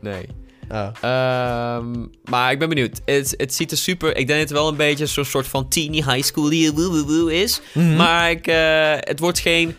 [0.00, 0.26] nee.
[0.70, 1.78] Oh.
[2.24, 3.00] Maar ik ben benieuwd.
[3.04, 4.08] Het, het ziet er super...
[4.08, 6.50] Ik denk dat het wel een beetje zo'n soort van teeny high school
[7.28, 7.60] is.
[7.74, 7.96] Mhm.
[7.96, 9.76] Maar ik, eh, het wordt geen...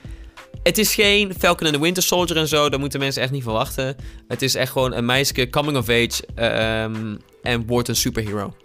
[0.63, 2.69] Het is geen Falcon and the Winter Soldier en zo.
[2.69, 3.95] Daar moeten mensen echt niet verwachten.
[4.27, 6.09] Het is echt gewoon een meisje coming of age.
[6.35, 8.55] ehm, en wordt een superhero.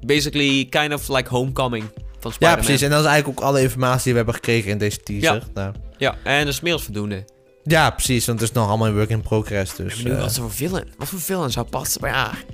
[0.00, 2.64] Basically, kind of like Homecoming van Ja, Spider-Man.
[2.64, 2.82] precies.
[2.82, 5.34] En dat is eigenlijk ook alle informatie die we hebben gekregen in deze teaser.
[5.34, 5.42] Ja.
[5.54, 7.24] Nou, Ja, en dat is meer voldoende.
[7.62, 8.26] Ja, precies.
[8.26, 9.70] Want het is nog allemaal in work in progress.
[9.70, 10.88] Ik Dus ben benieuwd eh, wat voor villain.
[10.98, 12.44] Wat voor villain zou passen bij haar?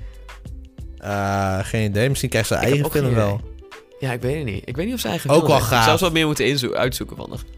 [0.97, 2.07] eh, geen idee.
[2.09, 3.41] Misschien krijgt ze haar Ik eigen film wel.
[3.99, 4.61] Ja, ik weet het niet.
[4.65, 5.67] Ik weet niet of ze eigen Ook wel heeft.
[5.67, 5.83] Ik gaaf.
[5.85, 7.39] zou ze wat meer moeten inzo- uitzoeken van haar.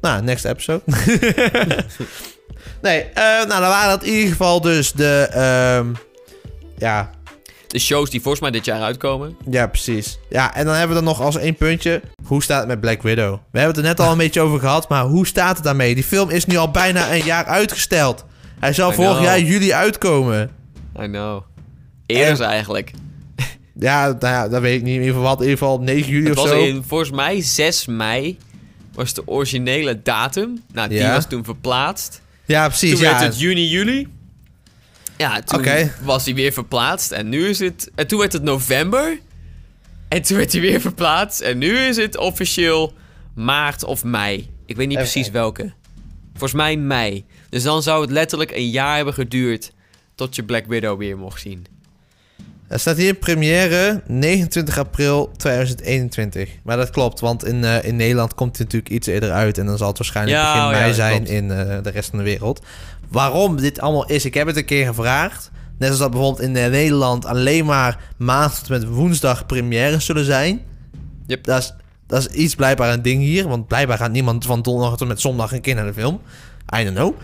[0.00, 0.82] Nou, next episode.
[2.82, 5.28] nee, eh, nou dan waren dat in ieder geval dus de...
[5.30, 5.86] ehm,
[6.78, 7.10] ja,
[7.68, 9.36] De shows die volgens mij dit jaar uitkomen.
[9.50, 10.18] ja, precies.
[10.30, 12.00] Ja, en dan hebben we dan nog als één puntje...
[12.24, 13.32] Hoe staat het met Black Widow?
[13.50, 15.94] We hebben het er net al een beetje over gehad, maar hoe staat het daarmee?
[15.94, 18.24] Die film is nu al bijna een jaar uitgesteld.
[18.60, 19.24] Hij zou I vorig know.
[19.24, 20.50] jaar juli uitkomen.
[21.00, 21.42] I know.
[22.06, 22.90] Eerder En- eigenlijk.
[23.80, 24.94] Ja, nou ja, dat weet ik niet.
[24.94, 26.64] In ieder geval, wat, in ieder geval 9 juli Het of was zo.
[26.64, 28.38] in, volgens mij 6 mei
[28.94, 30.62] was de originele datum.
[30.72, 31.12] Nou, die Ja.
[31.14, 32.20] was toen verplaatst.
[32.44, 32.90] Ja, precies.
[32.92, 33.10] Toen ja.
[33.10, 34.08] werd het juni, juli.
[35.18, 37.12] Ja, toen was hij weer verplaatst.
[37.12, 37.90] En nu is het...
[37.94, 39.18] En toen werd het november.
[40.08, 41.40] En toen werd hij weer verplaatst.
[41.40, 42.92] En nu is het officieel
[43.34, 44.50] maart of mei.
[44.66, 45.72] Ik weet niet precies welke.
[46.30, 47.24] Volgens mij mei.
[47.48, 49.72] Dus dan zou het letterlijk een jaar hebben geduurd...
[50.14, 51.66] tot je Black Widow weer mocht zien.
[52.68, 56.50] Er staat hier première 29 april 2021.
[56.62, 59.58] Maar dat klopt, want in, eh, in Nederland komt hij natuurlijk iets eerder uit.
[59.58, 61.30] En dan zal het waarschijnlijk Ja, begin oh mei zijn klopt.
[61.30, 62.62] in eh, de rest van de wereld.
[63.10, 64.24] Waarom dit allemaal is.
[64.24, 65.50] Ik heb het een keer gevraagd.
[65.78, 70.60] Net als dat bijvoorbeeld in Nederland alleen maar maandag tot met woensdag premières zullen zijn.
[71.26, 71.44] Yep.
[71.44, 71.74] Dat is,
[72.06, 73.48] dat is iets blijkbaar een ding hier.
[73.48, 76.20] Want blijkbaar gaat niemand van donderdag tot met zondag een keer naar de film.
[76.76, 77.14] I don't know.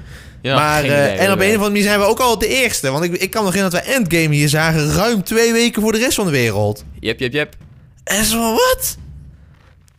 [0.42, 2.90] Ja, maar, eh, en op een of andere manier zijn we ook al de eerste.
[2.90, 5.92] Want ik, ik kan nog herinneren dat wij Endgame hier zagen ruim twee weken voor
[5.92, 6.84] de rest van de wereld.
[7.00, 7.56] Yep, yep, yep.
[8.04, 8.96] En zo wat?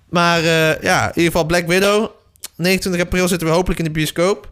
[0.09, 2.09] Maar eh, ja, in ieder geval Black Widow.
[2.55, 4.51] 29 april zitten we hopelijk in de bioscoop.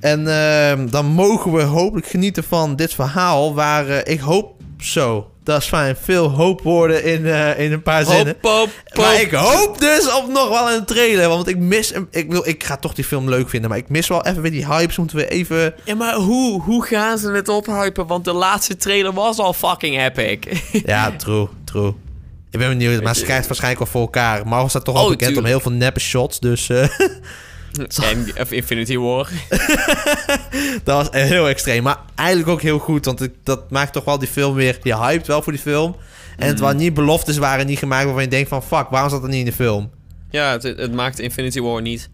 [0.00, 3.54] En ehm, dan mogen we hopelijk genieten van dit verhaal.
[3.54, 5.30] Waar eh, ik hoop zo.
[5.44, 5.96] Dat is fijn.
[6.02, 8.36] Veel hoopwoorden in, eh, in een paar zinnen.
[8.42, 11.28] Hop, Maar ik hoop dus op nog wel een trailer.
[11.28, 11.90] Want ik mis...
[11.92, 13.70] hem- Ik, wil, ik ga toch die film leuk vinden.
[13.70, 14.96] Maar ik mis wel even weer die hypes.
[14.96, 15.74] Moeten we even...
[15.84, 18.06] Ja, maar hoe, hoe gaan ze het ophypen?
[18.06, 20.38] Want de laatste trailer was al fucking epic.
[20.86, 21.92] Ja, true, true.
[22.50, 23.02] Ik ben benieuwd.
[23.02, 24.46] Maar ze krijgt waarschijnlijk wel voor elkaar.
[24.46, 25.46] Marvel staat toch al Oh, bekend tuurlijk.
[25.46, 26.40] om heel veel neppe shots.
[26.40, 26.70] Dus...
[27.78, 29.28] en, of Infinity War.
[30.84, 31.82] Dat was heel extreem.
[31.82, 33.04] Maar eigenlijk ook heel goed.
[33.04, 34.78] Want dat maakt toch wel die film weer...
[34.82, 35.96] Je hyped wel voor die film.
[36.36, 38.62] En het waren niet beloftes waren niet gemaakt waarvan je denkt van...
[38.62, 39.90] Fuck, waarom zat dat niet in de film?
[40.30, 42.10] Ja, het, het maakt Infinity War niet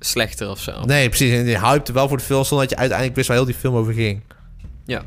[0.00, 0.84] slechter of zo.
[0.84, 1.32] Nee, precies.
[1.32, 2.44] En je hypte wel voor de film...
[2.44, 4.22] zonder dat je uiteindelijk wist waar heel die film over ging.
[4.86, 5.02] Ja.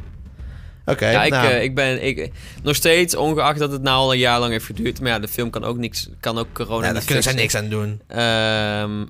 [0.85, 2.31] Oké, ja, ik, nou, eh, ik ben ik,
[2.63, 5.01] nog steeds, ongeacht dat het nou al een jaar lang heeft geduurd.
[5.01, 7.33] Maar ja, de film kan ook niks, kan ook corona ja, niet daar kunnen zij
[7.33, 7.61] fixen.
[7.69, 7.99] niks aan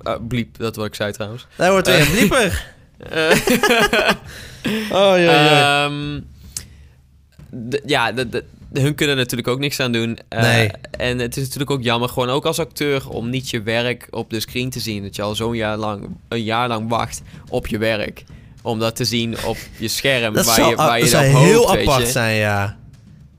[0.02, 1.46] Oh, bliep, dat wat ik zei trouwens.
[1.56, 2.64] Daar wordt weer een blieper.
[4.90, 5.90] Oh, ja, ja.
[7.50, 10.18] de- ja, de, de- hun kunnen natuurlijk ook niks aan doen.
[10.28, 10.70] Eh, Nee.
[10.90, 14.30] En het is natuurlijk ook jammer, gewoon ook als acteur, om niet je werk op
[14.30, 15.02] de screen te zien.
[15.02, 18.24] Dat je al zo'n jaar lang, een jaar lang wacht op je werk.
[18.62, 21.26] Om dat te zien op je scherm, Dat waar zou, je, waar je dat zou
[21.30, 22.12] hoopt, heel weet apart je.
[22.12, 22.76] zijn, ja.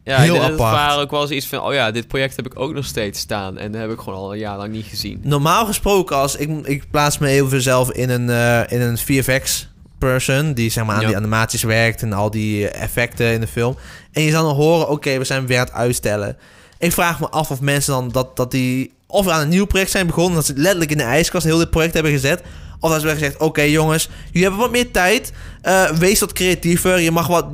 [0.04, 0.58] Ja, Heel het apart.
[0.58, 1.62] waren ook wel eens iets van...
[1.62, 3.58] Oh ja, dit project heb ik ook nog steeds staan.
[3.58, 5.20] En dat heb ik gewoon al een jaar lang niet gezien.
[5.24, 9.68] Normaal gesproken, als ik, ik plaats me even zelf in een, eh, in een VFX
[9.98, 11.08] person die zeg maar aan Ja.
[11.08, 13.76] die animaties werkt en al die effecten in de film.
[14.12, 16.38] En je zal dan horen, oké, we zijn weer aan het uitstellen.
[16.78, 19.92] Ik vraag me af of mensen dan dat, dat die of aan een nieuw project
[19.92, 22.42] zijn begonnen, dat ze letterlijk in de ijskast heel dit project hebben gezet.
[22.84, 25.32] Of dat ze hebben gezegd, oké jongens, jullie hebben wat meer tijd.
[25.62, 27.00] Eh, wees wat creatiever.
[27.00, 27.46] Je mag wat,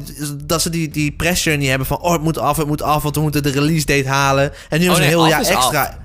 [0.45, 3.03] dat ze die, die pressure niet hebben van, oh het moet af, het moet af,
[3.03, 4.51] want we moeten de release date halen.
[4.69, 5.83] En nu hebben ze Oh, nee, een heel jaar is extra.
[5.83, 5.97] af.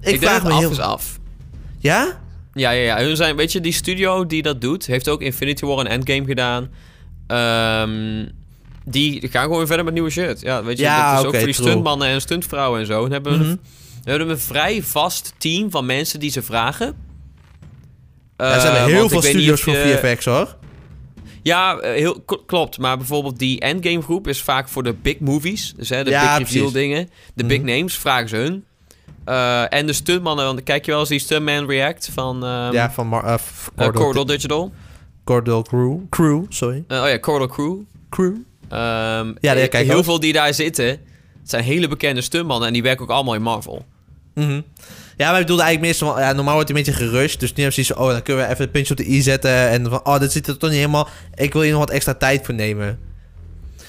[0.00, 0.66] Ik, Ik, vraag me heel...
[0.66, 1.18] af is af.
[1.78, 2.18] Ja?
[2.54, 3.04] Ja, ja, ja.
[3.06, 4.86] Hun zijn, weet je, die studio die dat doet...
[4.86, 6.68] heeft ook Infinity War en Endgame gedaan.
[7.26, 8.26] Ehm,
[8.84, 10.40] die gaan gewoon weer verder met nieuwe shit.
[10.40, 11.68] Ja, weet je, Ja, dat is ook voor die true.
[11.68, 13.00] stuntmannen en stuntvrouwen en zo.
[13.02, 13.48] Dan hebben we, Mhm.
[13.50, 13.60] een,
[14.04, 16.94] we hebben een vrij vast team van mensen die ze vragen.
[18.36, 20.56] Ja, ze Eh, hebben heel veel studios voor VFX hoor.
[21.42, 22.78] Ja, eh, heel, klopt.
[22.78, 25.74] Maar bijvoorbeeld die Endgame groep is vaak voor de big movies.
[25.76, 27.10] Dus hè, de Ja, big reveal dingen.
[27.34, 27.66] De big Mhm.
[27.66, 28.64] names vragen ze hun.
[29.24, 32.90] Eh, en de stuntmannen, want kijk je wel eens die Stuntman React van ehm ja,
[32.90, 33.34] van Mar- uh,
[33.76, 34.72] eh, Cordal, Digital.
[35.24, 35.98] Cordal Crew.
[36.10, 36.84] Crew, sorry.
[36.88, 37.76] Eh, oh ja, Cordal Crew.
[38.10, 38.34] Crew.
[38.68, 40.04] Ehm, Ja, eh, kijk heel ook.
[40.04, 41.00] veel die daar zitten, het
[41.44, 43.84] zijn hele bekende stuntmannen en die werken ook allemaal in Marvel.
[44.34, 44.60] Mhm.
[45.22, 46.20] Ja, maar ik bedoelde eigenlijk meestal...
[46.20, 47.40] Ja, normaal wordt hij een beetje gerust.
[47.40, 48.04] Dus nu hebben ze van...
[48.04, 49.50] Oh, dan kunnen we even een puntje op de i zetten.
[49.68, 50.00] En van...
[50.06, 51.08] Oh, dit zit er toch niet helemaal...
[51.34, 52.98] Ik wil hier nog wat extra tijd voor nemen.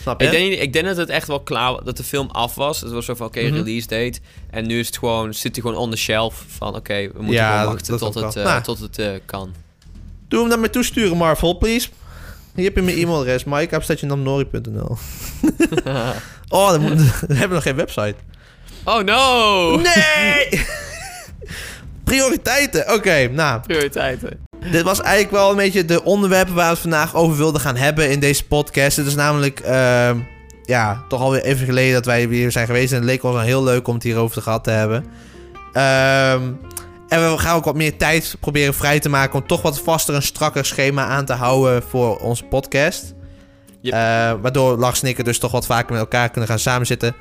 [0.02, 0.26] Snap je?
[0.26, 2.82] Ik denk, ik denk dat het echt wel klaar dat de film af was.
[2.82, 3.54] Het was zo van, oké, Mhm.
[3.54, 4.20] release date.
[4.50, 7.34] En nu is het gewoon, zit hij gewoon on the shelf van, oké, we moeten
[7.34, 8.64] Ja, gewoon dat- wachten dat tot, het, eh, Nou.
[8.64, 9.54] tot het eh, kan.
[10.28, 11.88] Doe hem naar me toesturen, Marvel, please.
[12.56, 13.44] Hier heb je mijn e-mailadres.
[13.44, 14.98] mike.namnori.nl
[16.50, 18.16] Oh, dan, moet- dan hebben we nog geen website.
[18.84, 19.76] Oh no!
[19.76, 20.50] Nee!
[22.04, 22.94] Prioriteiten.
[22.94, 23.62] Oké, nou.
[23.62, 24.40] Prioriteiten.
[24.72, 27.76] Dit was eigenlijk wel een beetje de onderwerpen waar we het vandaag over wilden gaan
[27.76, 28.98] hebben in deze podcast.
[28.98, 30.18] Het is namelijk, ehm,
[30.66, 32.92] ja, toch alweer even geleden dat wij hier zijn geweest.
[32.92, 35.06] En het leek ons dan heel leuk om het hierover te gehad te hebben.
[35.74, 36.42] Ehm,
[37.08, 40.16] en we gaan ook wat meer tijd proberen vrij te maken om toch wat vaster
[40.16, 43.14] en strakker schema aan te houden voor onze podcast.
[43.82, 43.94] Yep.
[43.94, 44.00] Eh,
[44.42, 47.16] waardoor Lars en ik er dus toch wat vaker met elkaar kunnen gaan samenzitten.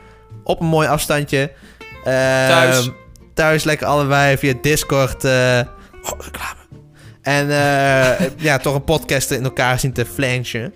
[0.44, 1.52] Op een mooi afstandje.
[2.04, 2.90] Ehm, Thuis.
[3.34, 5.24] Thuis lekker allebei via Discord.
[5.24, 6.60] oh, reclame.
[7.22, 10.74] En eh, ja, toch een podcast in elkaar zien te flanchen.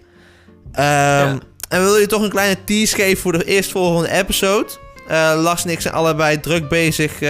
[0.73, 1.39] Ehm,
[1.69, 4.69] En we willen je toch een kleine tease geven voor de eerstvolgende episode.
[5.09, 7.21] Eh, Lars en ik zijn allebei druk bezig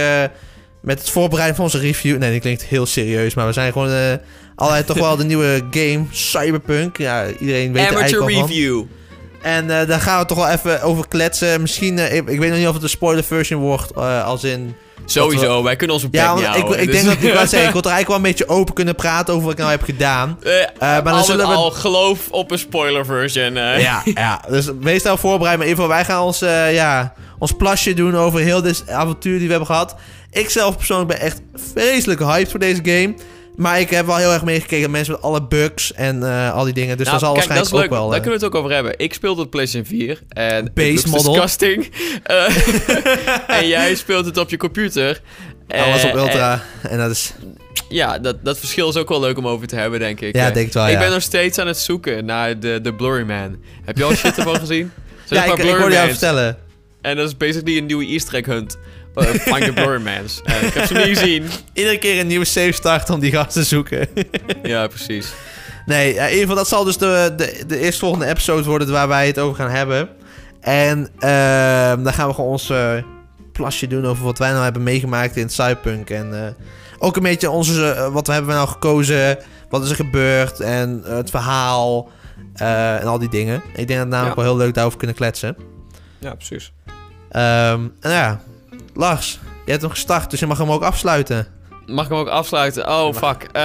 [0.81, 2.17] met het voorbereiden van onze review.
[2.17, 4.19] Nee, die klinkt heel serieus, maar we zijn gewoon
[4.55, 6.97] allebei toch wel de nieuwe game, Cyberpunk.
[6.97, 8.47] Ja, iedereen weet er Amateur eigenlijk al van.
[8.49, 8.83] review.
[9.47, 11.61] En eh, daar gaan we toch wel even over kletsen.
[11.61, 14.43] Misschien, eh, ik, ik weet nog niet of het een spoiler version wordt, eh, als
[14.43, 14.75] in...
[15.05, 17.47] Sowieso, wij kunnen onze bek Ja, niet ik, houden, ik dus- denk dat ik wou
[17.47, 19.71] zeggen, ik wil er eigenlijk wel een beetje open kunnen praten over wat ik nou
[19.71, 20.39] heb gedaan.
[20.79, 23.53] Maar dan al zullen we- al geloof op een spoiler version.
[23.55, 25.57] Ja, ja, dus wees nou voorbereid.
[25.57, 26.39] Maar in ieder geval, wij gaan ons,
[26.73, 29.95] ja, ons plasje doen over heel dit avontuur die we hebben gehad.
[30.31, 31.41] Ik zelf persoonlijk ben echt
[31.73, 33.13] vreselijk hyped voor deze game.
[33.57, 34.91] Maar ik heb wel heel erg meegekeken.
[34.91, 36.97] Mensen met alle bugs en eh, al die dingen.
[36.97, 37.83] Dus Nou, dat zal kijk, dat waarschijnlijk is leuk.
[37.83, 38.07] ook wel...
[38.07, 38.93] Daar eh, kunnen we het ook over hebben.
[38.97, 41.31] Ik speelde het PlayStation 4 en Base model.
[41.31, 41.89] disgusting.
[42.23, 42.57] Eh,
[43.59, 45.21] en jij speelt het op je computer.
[45.67, 46.61] alles op Ultra.
[46.81, 47.33] En dat is...
[47.89, 50.35] ja, dat, dat verschil is ook wel leuk om over te hebben, denk ik.
[50.35, 50.99] Ja, denk het wel, Ik ja.
[50.99, 53.57] ben nog steeds aan het zoeken naar de, de Blurry Man.
[53.85, 54.91] Heb je al shit ervan gezien?
[55.25, 56.57] Zijn Ja, ik, ik hoorde jou vertellen.
[57.01, 58.77] En dat is basically een nieuwe easter egg hunt.
[59.17, 60.41] Uh, find the Blurry Mans.
[60.43, 61.45] Eh, ik heb ze niet gezien.
[61.73, 64.07] Iedere keer een nieuwe save start om die gast te zoeken.
[64.63, 65.33] Ja, precies.
[65.85, 69.27] Nee, in ieder geval, dat zal dus de, de, de eerstvolgende episode worden waar wij
[69.27, 70.09] het over gaan hebben.
[70.61, 72.93] En ehm dan gaan we gewoon ons eh,
[73.51, 76.09] plasje doen over wat wij nou hebben meegemaakt in Cyberpunk.
[76.09, 76.51] En eh,
[76.99, 79.37] ook een beetje onze, eh, wat hebben we nou gekozen,
[79.69, 82.09] wat is er gebeurd en eh, het verhaal
[82.53, 83.61] eh, en al die dingen.
[83.75, 84.41] Ik denk dat we namelijk Ja.
[84.43, 85.55] wel heel leuk daarover kunnen kletsen.
[86.19, 86.71] Ja, precies.
[87.31, 88.41] Ehm, en ja,
[88.97, 91.47] Lars, je hebt hem gestart, dus je mag hem ook afsluiten.
[91.85, 92.87] Mag ik hem ook afsluiten?
[92.89, 93.43] Oh, fuck.
[93.51, 93.61] Eh,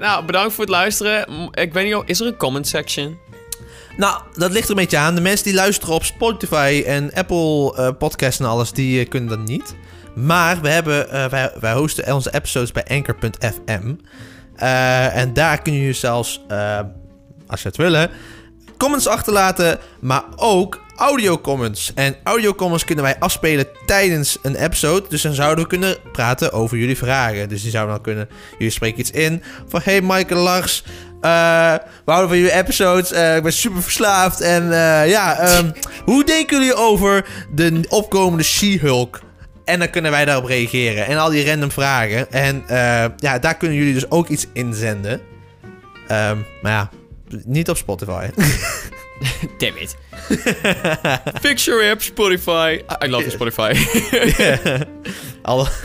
[0.00, 1.26] nou, bedankt voor het luisteren.
[1.52, 3.18] Ik weet niet, of- is er een comment section?
[3.96, 5.14] Nou, dat ligt er een beetje aan.
[5.14, 9.28] De mensen die luisteren op Spotify en Apple eh Podcasts en alles, die eh, kunnen
[9.28, 9.74] dat niet.
[10.14, 13.94] Maar we hebben, wij, wij hosten onze episodes bij Anchor.fm.
[15.12, 16.40] En daar kun je zelfs,
[17.46, 18.10] als je het willen,
[18.78, 21.92] comments achterlaten, maar ook audio comments.
[21.94, 25.06] En audio comments kunnen wij afspelen tijdens een episode.
[25.08, 27.48] Dus dan zouden we kunnen praten over jullie vragen.
[27.48, 30.84] Dus die zouden dan kunnen, jullie spreken iets in van hey Michael Lars,
[31.20, 31.74] eh,
[32.04, 33.12] we houden van jullie episodes.
[33.12, 34.40] Eh, ik ben super verslaafd.
[34.40, 35.70] En eh, ja, ehm,
[36.04, 39.20] hoe denken jullie over de opkomende She-Hulk?
[39.64, 41.06] En dan kunnen wij daarop reageren.
[41.06, 42.30] En al die random vragen.
[42.32, 42.64] En
[43.18, 45.20] ja, daar kunnen jullie dus ook iets inzenden.
[46.08, 46.90] Ehm, maar ja,
[47.44, 48.28] niet op Spotify.
[49.58, 49.96] Damn it.
[51.40, 52.82] Fix your app, Spotify.
[53.04, 53.72] I love you, Spotify.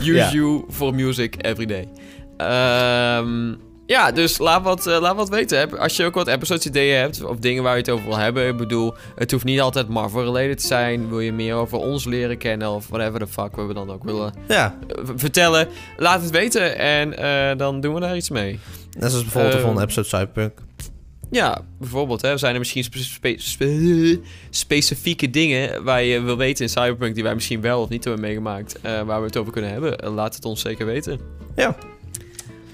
[0.00, 1.88] Use you for music every day.
[2.36, 3.54] Ehm,
[3.86, 5.78] ja, dus laat wat, eh, laat wat weten.
[5.78, 8.48] Als je ook wat episodes ideeën hebt of dingen waar je het over wil hebben.
[8.48, 11.08] Ik bedoel, het hoeft niet altijd Marvel-related te zijn.
[11.08, 14.34] Wil je meer over ons leren kennen of whatever the fuck we dan ook willen
[14.48, 15.68] ja, eh, vertellen.
[15.96, 18.58] Laat het weten en eh, dan doen we daar iets mee.
[18.98, 20.58] net zoals bijvoorbeeld de Ehm, volgende episode Cyberpunk.
[21.34, 24.20] Ja, bijvoorbeeld, hè, zijn er misschien spe- spe- spe-
[24.50, 28.22] specifieke dingen waar je wil weten in Cyberpunk die wij misschien wel of niet hebben
[28.22, 29.98] meegemaakt, eh, waar we het over kunnen hebben?
[29.98, 31.20] Eh, laat het ons zeker weten.
[31.56, 31.76] Ja.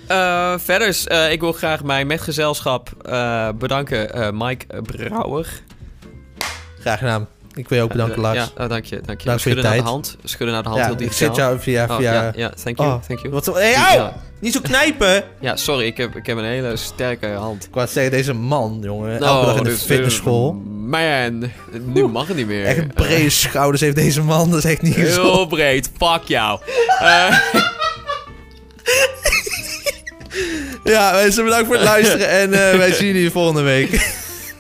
[0.07, 5.61] Eh verder, eh, ik wil graag mijn metgezelschap eh, bedanken, eh, Mike Brouwer.
[6.81, 7.29] Graag gedaan.
[7.55, 8.37] Ik wil je ook bedanken, Eh, Lars.
[8.37, 9.27] Ja, oh, dank je, dank je.
[9.27, 11.85] Dank Schudden naar de hand, schudden naar de hand, Ja, heel ik zit jou via...
[11.85, 12.13] Oh, via...
[12.13, 13.33] ja, ja, thank you, Oh, thank you.
[13.33, 13.95] Wat, hey, au!
[13.95, 14.17] Ja.
[14.41, 15.25] Niet zo knijpen!
[15.41, 17.65] Ja, sorry, ik heb, ik heb een hele sterke hand.
[17.65, 19.21] Ik wou zeggen, deze man, jongen.
[19.23, 20.53] Elke dag in de dus, eh, fitnessschool.
[20.87, 21.51] Man,
[21.85, 22.65] nu mag het niet meer.
[22.65, 24.51] Echt een brede schouders heeft deze man.
[24.51, 25.37] Dat is echt niet gezond.
[25.37, 26.61] Heel breed, fuck jou.
[27.01, 27.39] Eh,
[30.85, 32.29] Ja, mensen, bedankt voor het luisteren.
[32.29, 34.19] En eh, wij zien jullie volgende week.